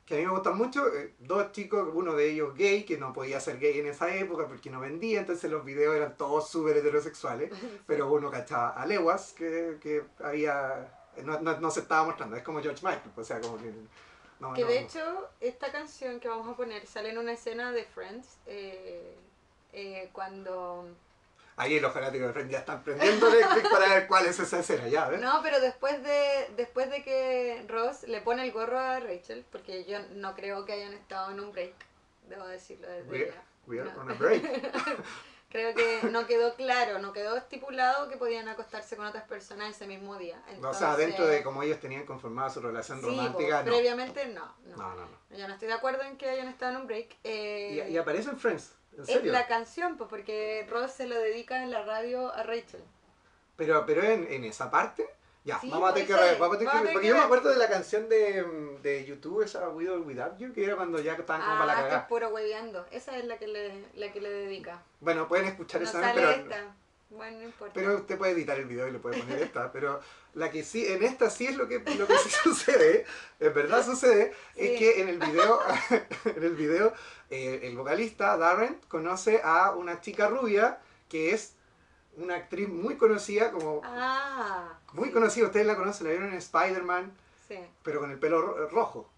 [0.06, 3.14] que a mí me gustan mucho, eh, dos chicos, uno de ellos gay, que no
[3.14, 6.78] podía ser gay en esa época porque no vendía, entonces los videos eran todos súper
[6.78, 7.52] heterosexuales,
[7.86, 10.92] pero uno cachaba a leguas que, que había,
[11.24, 13.72] no, no, no se estaba mostrando, es como George Michael, o sea, como que...
[14.40, 17.84] No, Que de hecho, esta canción que vamos a poner sale en una escena de
[17.84, 18.38] Friends.
[18.48, 20.88] eh, cuando.
[21.60, 24.88] Ahí los fanáticos de Friends ya están prendiendo Netflix para ver cuál es esa escena,
[24.88, 25.20] ya, ¿ves?
[25.22, 29.84] No, pero después de, después de que Ross le pone el gorro a Rachel, porque
[29.84, 31.74] yo no creo que hayan estado en un break,
[32.30, 33.44] debo decirlo desde We, ya.
[33.68, 34.02] we are No.
[34.02, 34.42] on a break.
[35.52, 39.88] Creo que no quedó claro, no quedó estipulado que podían acostarse con otras personas ese
[39.88, 40.40] mismo día.
[40.62, 43.72] o sea, dentro de Entonces, como ellos tenían conformada su relación sí, romántica, po, no.
[43.76, 44.78] previamente no, no.
[44.78, 45.36] No, no, no.
[45.38, 47.14] Yo no estoy de acuerdo en que hayan estado en un break.
[47.24, 48.76] Y, eh, y aparece en Friends,
[49.08, 52.84] en es la canción, pues porque Ross se lo dedica en la radio a Rachel.
[53.56, 55.08] Pero, pero en, en esa parte,
[55.44, 57.22] ya, Sí, vamos a tener que re- vamos a tener que- Porque que yo me
[57.22, 61.00] acuerdo de la canción de, de YouTube, esa We Don't Without You, que era cuando
[61.00, 62.08] ya estaban como para la Ah, que es cagada.
[62.08, 62.86] puro hueveando.
[62.92, 64.82] Esa es la que le, la que le dedica.
[65.00, 66.76] Bueno, pueden escuchar No esa sale pero esta.
[67.10, 67.74] Bueno, no importa.
[67.74, 70.00] Pero usted puede editar el video y le puede poner esta, pero
[70.36, 73.06] la que sí, en esta sí es lo que, lo que sí sucede,
[73.40, 74.62] en verdad sucede, Sí.
[74.68, 75.60] es que en el video,
[76.26, 76.94] en el video,
[77.30, 80.80] eh, el vocalista, Darren, conoce a una chica rubia
[81.10, 81.56] que es
[82.18, 84.78] una actriz muy conocida, como Ah.
[84.94, 87.12] muy sí, conocida, ustedes la conocen, la vieron en Spider-Man,
[87.48, 87.58] Sí.
[87.82, 89.10] pero con el pelo ro- rojo.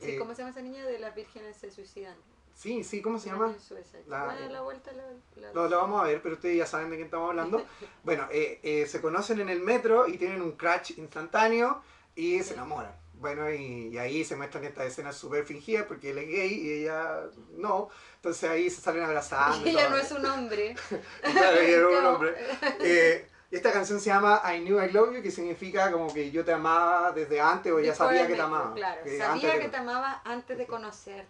[0.00, 2.16] Sí, Eh, ¿Cómo se llama esa niña de las vírgenes se suicidan?
[2.60, 3.54] Sí, sí, ¿cómo se llama?
[3.58, 4.04] Suicide.
[4.06, 5.04] La- Bueno, la vuelta la,
[5.36, 7.64] la- Lo, lo vamos a ver, pero ustedes ya saben de quién estamos hablando.
[8.04, 11.82] Bueno, eh, eh, se conocen en el metro y tienen un crash instantáneo
[12.14, 12.94] y se enamoran.
[13.14, 16.70] Bueno, y, y ahí se muestran estas escenas súper fingidas porque él es gay y
[16.82, 17.20] ella
[17.56, 17.88] no.
[18.16, 19.66] Entonces ahí se salen abrazando.
[19.66, 20.74] Y ella no es un hombre.
[21.22, 22.34] Claro, ella era un Como- hombre.
[22.80, 26.44] Eh, esta canción se llama I Knew I Love You, que significa como que yo
[26.44, 28.72] te amaba desde antes o ya sabía que te amaba.
[28.74, 31.28] Claro, que sabía que te amaba antes de conocerte.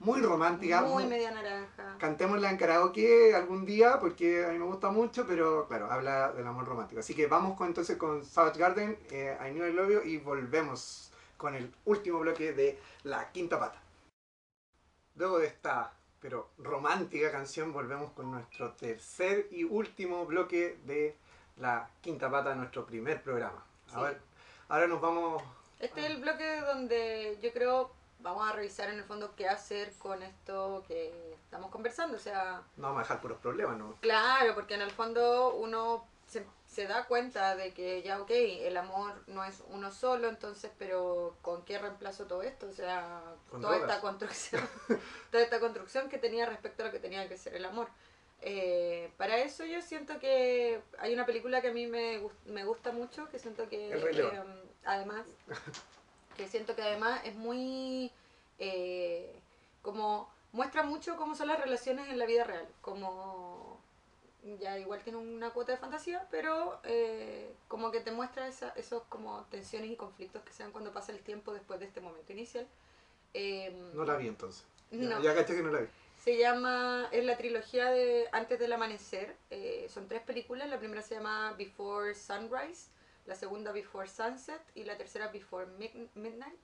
[0.00, 0.82] Muy romántica.
[0.82, 1.96] Muy muy- media naranja.
[1.98, 6.46] Cantémosla en karaoke algún día porque a mí me gusta mucho, pero claro, habla del
[6.46, 7.00] amor romántico.
[7.00, 10.18] Así que vamos con, entonces con Savage Garden, eh, I Knew I Love You y
[10.18, 13.80] volvemos con el último bloque de La Quinta Pata.
[15.16, 21.16] Luego de esta, pero romántica canción, volvemos con nuestro tercer y último bloque de
[21.56, 23.64] La Quinta Pata, nuestro primer programa.
[23.86, 23.92] Sí.
[23.94, 24.18] Ahora,
[24.68, 25.42] ahora nos vamos...
[25.78, 27.90] Este es el bloque donde yo creo
[28.24, 32.16] vamos a revisar en el fondo qué hacer con esto que estamos conversando.
[32.16, 33.94] O sea, No vamos a dejar puros problemas, ¿no?
[34.00, 38.76] claro, porque en el fondo uno se, se da cuenta de que ya, ok, el
[38.78, 42.66] amor no es uno solo, entonces, pero ¿con qué reemplazo todo esto?
[42.66, 43.22] O sea,
[43.60, 44.66] toda esta construcción,
[45.30, 47.88] toda esta construcción que tenía respecto a lo que tenía que ser el amor.
[48.46, 52.90] Eh, para eso yo siento que hay una película que a mí me, me gusta
[52.92, 54.32] mucho, que siento que El Rey León.
[54.34, 55.26] eh, además,
[56.34, 58.10] que siento que además es muy
[58.58, 59.32] eh,
[59.82, 63.80] como muestra mucho cómo son las relaciones en la vida real, como
[64.60, 69.02] ya igual tiene una cuota de fantasía, pero eh, como que te muestra esa, esos
[69.08, 72.30] como tensiones y conflictos que se dan cuando pasa el tiempo después de este momento
[72.32, 72.66] inicial.
[73.32, 74.64] Eh, No la vi entonces.
[74.90, 75.22] Ya, No.
[75.22, 75.88] ya caché que no la vi.
[76.22, 79.34] se llama, es la trilogía de Antes del Amanecer.
[79.50, 80.68] eh, son tres películas.
[80.68, 82.88] La primera se llama Before Sunrise,
[83.26, 86.58] la segunda Before Sunset y la tercera Before Mid- Midnight.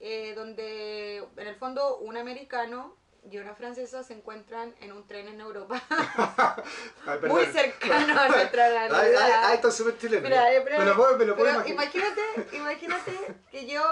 [0.00, 2.96] eh, donde en el fondo un americano
[3.30, 5.82] y una francesa se encuentran en un tren en Europa,
[7.06, 8.98] Ay, muy cercano a nuestra realidad.
[8.98, 9.12] ay,
[9.44, 10.22] ay, esto es súper chileno.
[10.22, 11.84] Mira, eh, pero- me lo puedo, me lo puedo Pero imaginar.
[11.84, 13.12] imagínate, imagínate
[13.50, 13.82] que yo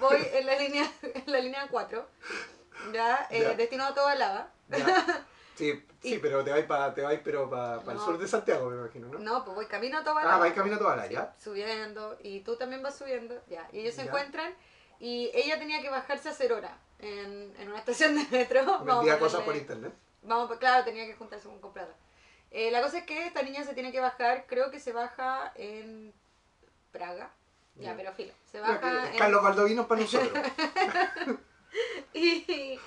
[0.00, 2.08] voy en la línea, en la línea 4,
[2.92, 3.54] ya, eh, Ya.
[3.54, 4.52] destino a toda lava.
[4.68, 5.26] Ya.
[5.56, 8.04] Sí, sí, pero te vais para te vais pero para el No.
[8.04, 9.18] sur de Santiago, me imagino, ¿no?
[9.18, 11.34] No, pues voy camino a toda Ah, vais camino a toda la, Sí, ¿ya?
[11.42, 13.66] Subiendo, y tú también vas subiendo, ya.
[13.72, 14.54] Y ellos se encuentran,
[15.00, 18.80] y ella tenía que bajarse a hacer hora en, en una estación de metro.
[18.84, 19.92] Vendía cosas por internet.
[20.22, 21.94] Vamos, pues, claro, tenía que juntarse con comprada.
[22.50, 25.52] Eh, la cosa es que esta niña se tiene que bajar, creo que se baja
[25.56, 26.12] en
[26.92, 27.30] Praga.
[27.76, 27.96] Ya, Ya.
[27.96, 28.32] pero filo.
[28.50, 29.18] Se baja en...
[29.18, 30.32] Carlos Valdovinos para nosotros.
[32.14, 32.78] y,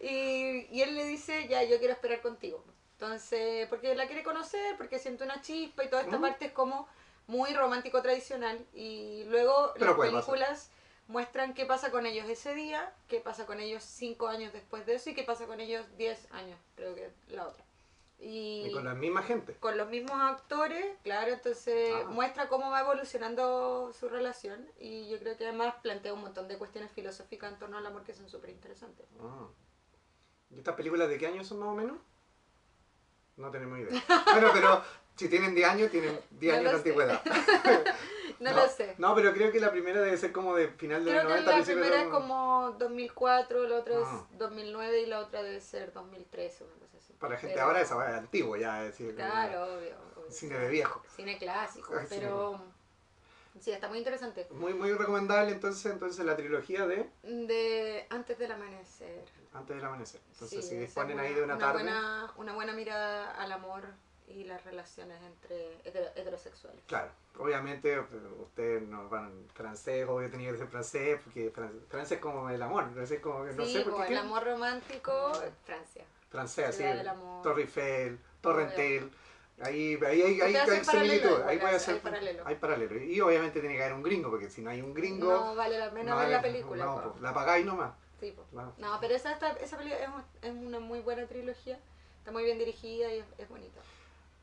[0.00, 2.64] y, y él le dice, ya, yo quiero esperar contigo.
[2.92, 6.20] Entonces, porque la quiere conocer, porque siente una chispa y toda esta Mm.
[6.22, 6.88] parte es como
[7.28, 8.58] muy romántico tradicional.
[8.74, 10.10] Y luego Pero las pasar.
[10.10, 10.70] películas
[11.06, 14.94] muestran qué pasa con ellos ese día, qué pasa con ellos cinco años después de
[14.96, 17.64] eso y qué pasa con ellos diez años, creo que la otra.
[18.20, 19.54] Y, Y con la misma gente.
[19.60, 22.08] con los mismos actores, claro, entonces Ah.
[22.08, 26.58] muestra cómo va evolucionando su relación y yo creo que además plantea un montón de
[26.58, 29.06] cuestiones filosóficas en torno al amor que son súper interesantes.
[29.20, 29.46] Ah.
[30.50, 31.96] ¿Y estas películas de qué año son más o menos?
[33.36, 34.02] No tenemos idea.
[34.32, 34.82] Bueno, pero
[35.16, 37.22] si tienen 10 años, tienen 10 No años de antigüedad.
[38.40, 38.94] No, lo sé.
[38.98, 41.40] No, pero creo que la primera debe ser como de final de los Creo que
[41.42, 44.26] 90, la principio de primera es como 2004, la otra Ah.
[44.30, 47.12] es 2009 y la otra debe ser 2013 o una cosa así.
[47.14, 49.96] Para la gente Pero- ahora esa va antiguo ya, es decir, Claro, obvio.
[50.16, 50.30] obvio.
[50.30, 51.02] cine de viejo.
[51.16, 52.60] Cine clásico, Ah, cine pero
[53.60, 54.46] sí, está muy interesante.
[54.50, 59.24] Muy, muy recomendable entonces, entonces la trilogía de De Antes del Amanecer.
[59.52, 60.20] Antes del Amanecer.
[60.32, 63.84] Entonces Sí, si disponen es ahí de una, tarde, Buena, una buena mirada al amor
[64.26, 66.82] y las relaciones entre hetero- heterosexuales.
[66.86, 72.22] claro, obviamente ustedes no van francés, obvio tenía que ser francés, porque fran- francés es
[72.22, 74.12] como el amor, francés es como no sí, sé por qué.
[74.12, 75.32] el amor romántico,
[75.64, 76.04] Francia.
[76.28, 76.78] Francés,
[77.08, 77.42] amor.
[77.42, 79.10] Torre Eiffel, Torrentel,
[79.60, 82.42] ahí, ahí, ahí, ahí, hay similitud, ahí puede hay ser, paralelo.
[82.46, 82.96] hay paralelo.
[83.02, 85.78] Y obviamente tiene que haber un gringo, porque si no hay un gringo, No vale
[85.78, 86.84] la pena no ver hay- la película.
[86.84, 87.92] no, pues, la pagáis nomás.
[88.20, 88.44] Sí, po.
[88.52, 88.72] No.
[88.78, 91.78] No, pero esa, esta- esa película es, es una muy buena trilogía.
[92.18, 93.80] Está muy bien dirigida y es, es bonita.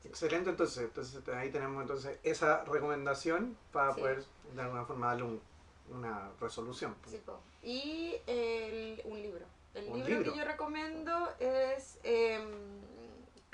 [0.04, 4.00] Excelente, entonces, entonces ahí tenemos entonces esa recomendación para Sí.
[4.00, 4.22] poder
[4.54, 5.42] de alguna forma darle un-
[5.90, 6.94] una resolución.
[7.06, 7.40] Sí, po.
[7.62, 9.44] Y el- un libro.
[9.74, 10.32] El ¿Un libro, libro?
[10.32, 12.48] que yo recomiendo es em,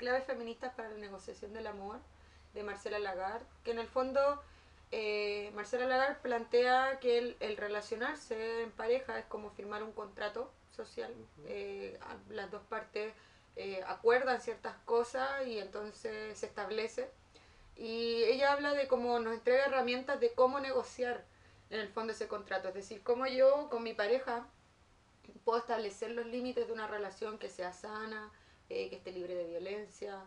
[0.03, 1.97] Claves feministas para la negociación del amor.
[2.53, 4.43] de Marcela Lagarde, que en el fondo
[4.91, 10.51] eh, Marcela Lagarde plantea que el, el relacionarse en pareja es como firmar un contrato
[10.75, 11.15] social.
[11.47, 11.97] Eh,
[12.29, 13.13] las dos partes
[13.55, 17.09] eh, acuerdan ciertas cosas y entonces se establece.
[17.77, 21.23] Y ella habla de cómo nos entrega herramientas de cómo negociar
[21.69, 22.67] en el fondo ese contrato.
[22.67, 24.45] Es decir, cómo yo con mi pareja
[25.45, 28.31] puedo establecer los límites de una relación que sea sana,
[28.73, 30.25] eh, que esté libre de violencia,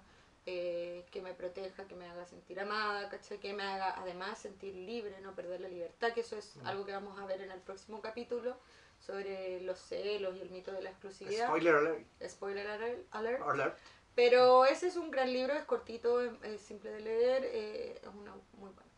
[0.49, 3.38] eh, que me proteja, que me haga sentir amada, ¿cachai?
[3.38, 6.92] que me haga además sentir libre, no perder la libertad, que eso es algo que
[6.92, 8.57] vamos a ver en el próximo capítulo
[9.01, 11.49] sobre los celos y el mito de la exclusividad.
[11.49, 12.07] Spoiler alert.
[12.28, 13.42] Spoiler alert.
[13.42, 13.78] alert.
[14.14, 18.32] Pero ese es un gran libro, es cortito, es, simple de leer, eh, es una
[18.53, 18.90] muy buena.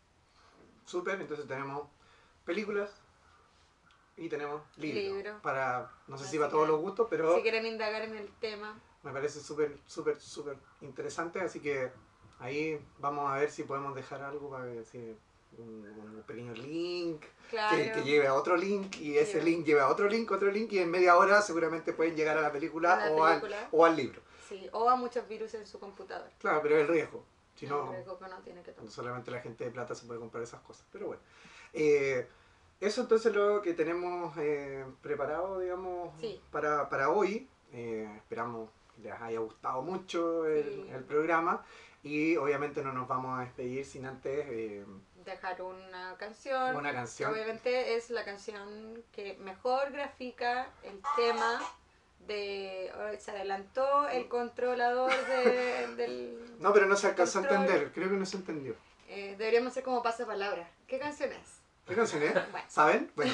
[0.84, 1.88] Súper, entonces tenemos
[2.44, 2.90] películas
[4.18, 5.02] y tenemos libros.
[5.02, 5.42] Libro.
[5.42, 8.28] Para, no sé si Así para todos los gustos, pero Si quieren indagar en el
[8.38, 8.78] tema,
[9.08, 11.90] me parece súper, súper, súper interesante, así que
[12.40, 14.98] ahí vamos a ver si podemos dejar algo para que si
[15.58, 17.76] un, un pequeño link claro.
[17.76, 19.44] que, que lleve a otro link y ese Sí.
[19.50, 22.42] link lleve a otro link, otro link y en media hora seguramente pueden llegar a
[22.42, 23.58] la película, A la o, película.
[23.62, 24.20] Al, o al libro.
[24.48, 26.28] Sí, o a muchos virus en su computador.
[26.38, 27.24] Claro, pero es el riesgo.
[27.56, 28.90] Si No, riesgo que no tiene que tomar.
[28.90, 30.86] solamente la gente de plata se puede comprar esas cosas.
[30.92, 31.22] Pero bueno.
[31.72, 32.28] Eh,
[32.80, 36.40] eso entonces lo que tenemos eh, preparado, digamos, Sí.
[36.52, 37.48] para, para hoy.
[37.72, 38.70] Eh, esperamos
[39.02, 40.86] les haya gustado mucho el, Sí.
[40.92, 41.64] el programa.
[42.02, 44.84] Y obviamente no nos vamos a despedir sin antes eh,
[45.24, 46.76] Dejar una canción.
[46.76, 47.32] una canción.
[47.32, 51.60] obviamente es la canción que mejor grafica el tema
[52.26, 52.90] de...
[53.18, 56.56] Se adelantó el controlador de- del...
[56.60, 57.90] No, pero no se alcanzó a entender.
[57.92, 58.74] Creo que no se entendió.
[59.08, 60.70] Eh, deberíamos ser como pasapalabra.
[60.86, 61.60] ¿Qué canción es?
[61.86, 62.32] ¿Qué canción es?
[62.52, 62.66] Bueno.
[62.68, 63.10] ¿Saben?
[63.16, 63.32] Bueno,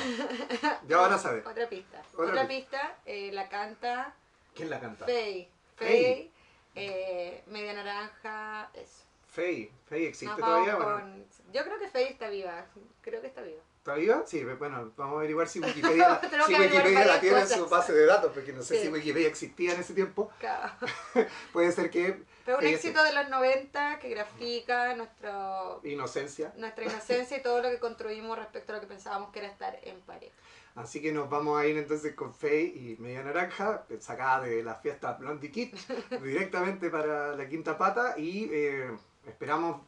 [0.89, 1.45] ya van a saber.
[1.47, 2.03] Otra pista.
[2.15, 4.15] Otra Otra, pista, eh, la canta
[4.55, 5.05] ¿Quién la canta?
[5.05, 5.51] Faye.
[5.77, 6.31] Faye,
[6.75, 9.05] eh, media naranja, eso.
[9.29, 9.71] Faye.
[9.89, 10.77] Faye existe Nos vamos todavía.
[10.77, 12.67] Bueno, con- Yo creo que Faye está viva.
[13.01, 13.61] Creo que está viva.
[13.79, 14.23] ¿Está viva?
[14.27, 17.41] Sí, bueno, vamos a averiguar si Wikipedia, Tenemos si que averiguar Wikipedia la varias tiene
[17.41, 17.71] en su cosas.
[17.71, 18.83] base de datos, porque no sé Sí.
[18.87, 20.31] si Wikipedia existía en ese tiempo.
[20.39, 20.73] Claro.
[21.53, 26.53] Puede ser que Fue un éxito de los 90 que grafica nuestro, inocencia.
[26.57, 29.79] nuestra inocencia y todo lo que construimos respecto a lo que pensábamos que era estar
[29.83, 30.35] en pareja.
[30.75, 34.75] Así que nos vamos a ir entonces con Faye y Media Naranja, sacada de la
[34.75, 35.73] fiesta Blondie Kid,
[36.23, 38.91] directamente para la quinta pata y eh,
[39.27, 39.83] esperamos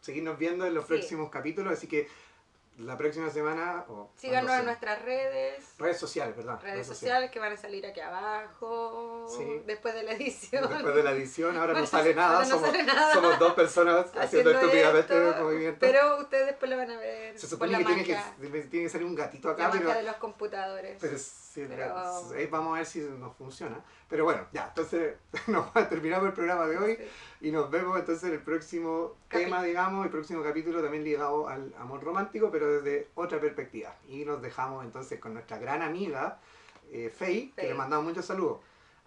[0.00, 0.94] seguirnos viendo en los Sí.
[0.94, 2.06] próximos capítulos, así que
[2.80, 3.84] la próxima semana...
[3.88, 6.60] o Síganos en nuestras redes, Redes sociales, ¿verdad?
[6.62, 9.62] redes sociales que van a salir aquí abajo, Sí.
[9.66, 10.68] después de la edición.
[10.68, 13.12] Después de la edición, ahora no sale nada, ahora no somos, sale nada.
[13.14, 15.78] somos dos personas haciendo, haciendo estúpidamente movimientos.
[15.80, 18.16] Pero ustedes después lo van a ver Se por supone la que tiene, que
[18.68, 20.96] tiene que salir un gatito la acá, magia pero, de los computadores.
[21.00, 21.16] pero
[21.52, 21.94] sí, Pero-
[22.50, 23.82] vamos a ver si nos funciona.
[24.08, 25.16] Pero bueno, ya, entonces
[25.48, 27.48] nos terminamos el programa de hoy Sí.
[27.48, 31.48] y nos vemos entonces en el próximo Capi- tema, digamos, el próximo capítulo también ligado
[31.48, 33.94] al amor romántico, pero desde otra perspectiva.
[34.08, 36.38] Y nos dejamos entonces con nuestra gran amiga,
[36.92, 38.60] eh, Faye, que le mandamos muchos saludos.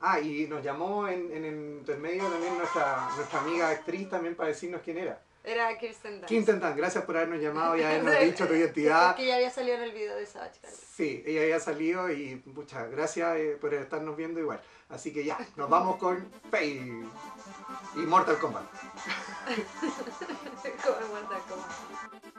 [0.05, 4.49] Ah, y nos llamó en, en el intermedio también nuestra, nuestra amiga actriz también para
[4.49, 5.21] decirnos quién era.
[5.43, 6.27] Era Kirsten Dunst.
[6.27, 9.09] Kirsten Dunst, gracias por habernos llamado y habernos dicho tu identidad.
[9.09, 10.79] Porque ya había salido en el video de Savage Garden.
[10.95, 14.61] Sí, ella había salido y muchas gracias eh, por estarnos viendo igual.
[14.89, 17.03] Así que ya, nos vamos con Faye
[17.95, 18.63] y Mortal Kombat.
[20.83, 22.33] Como Mortal Kombat.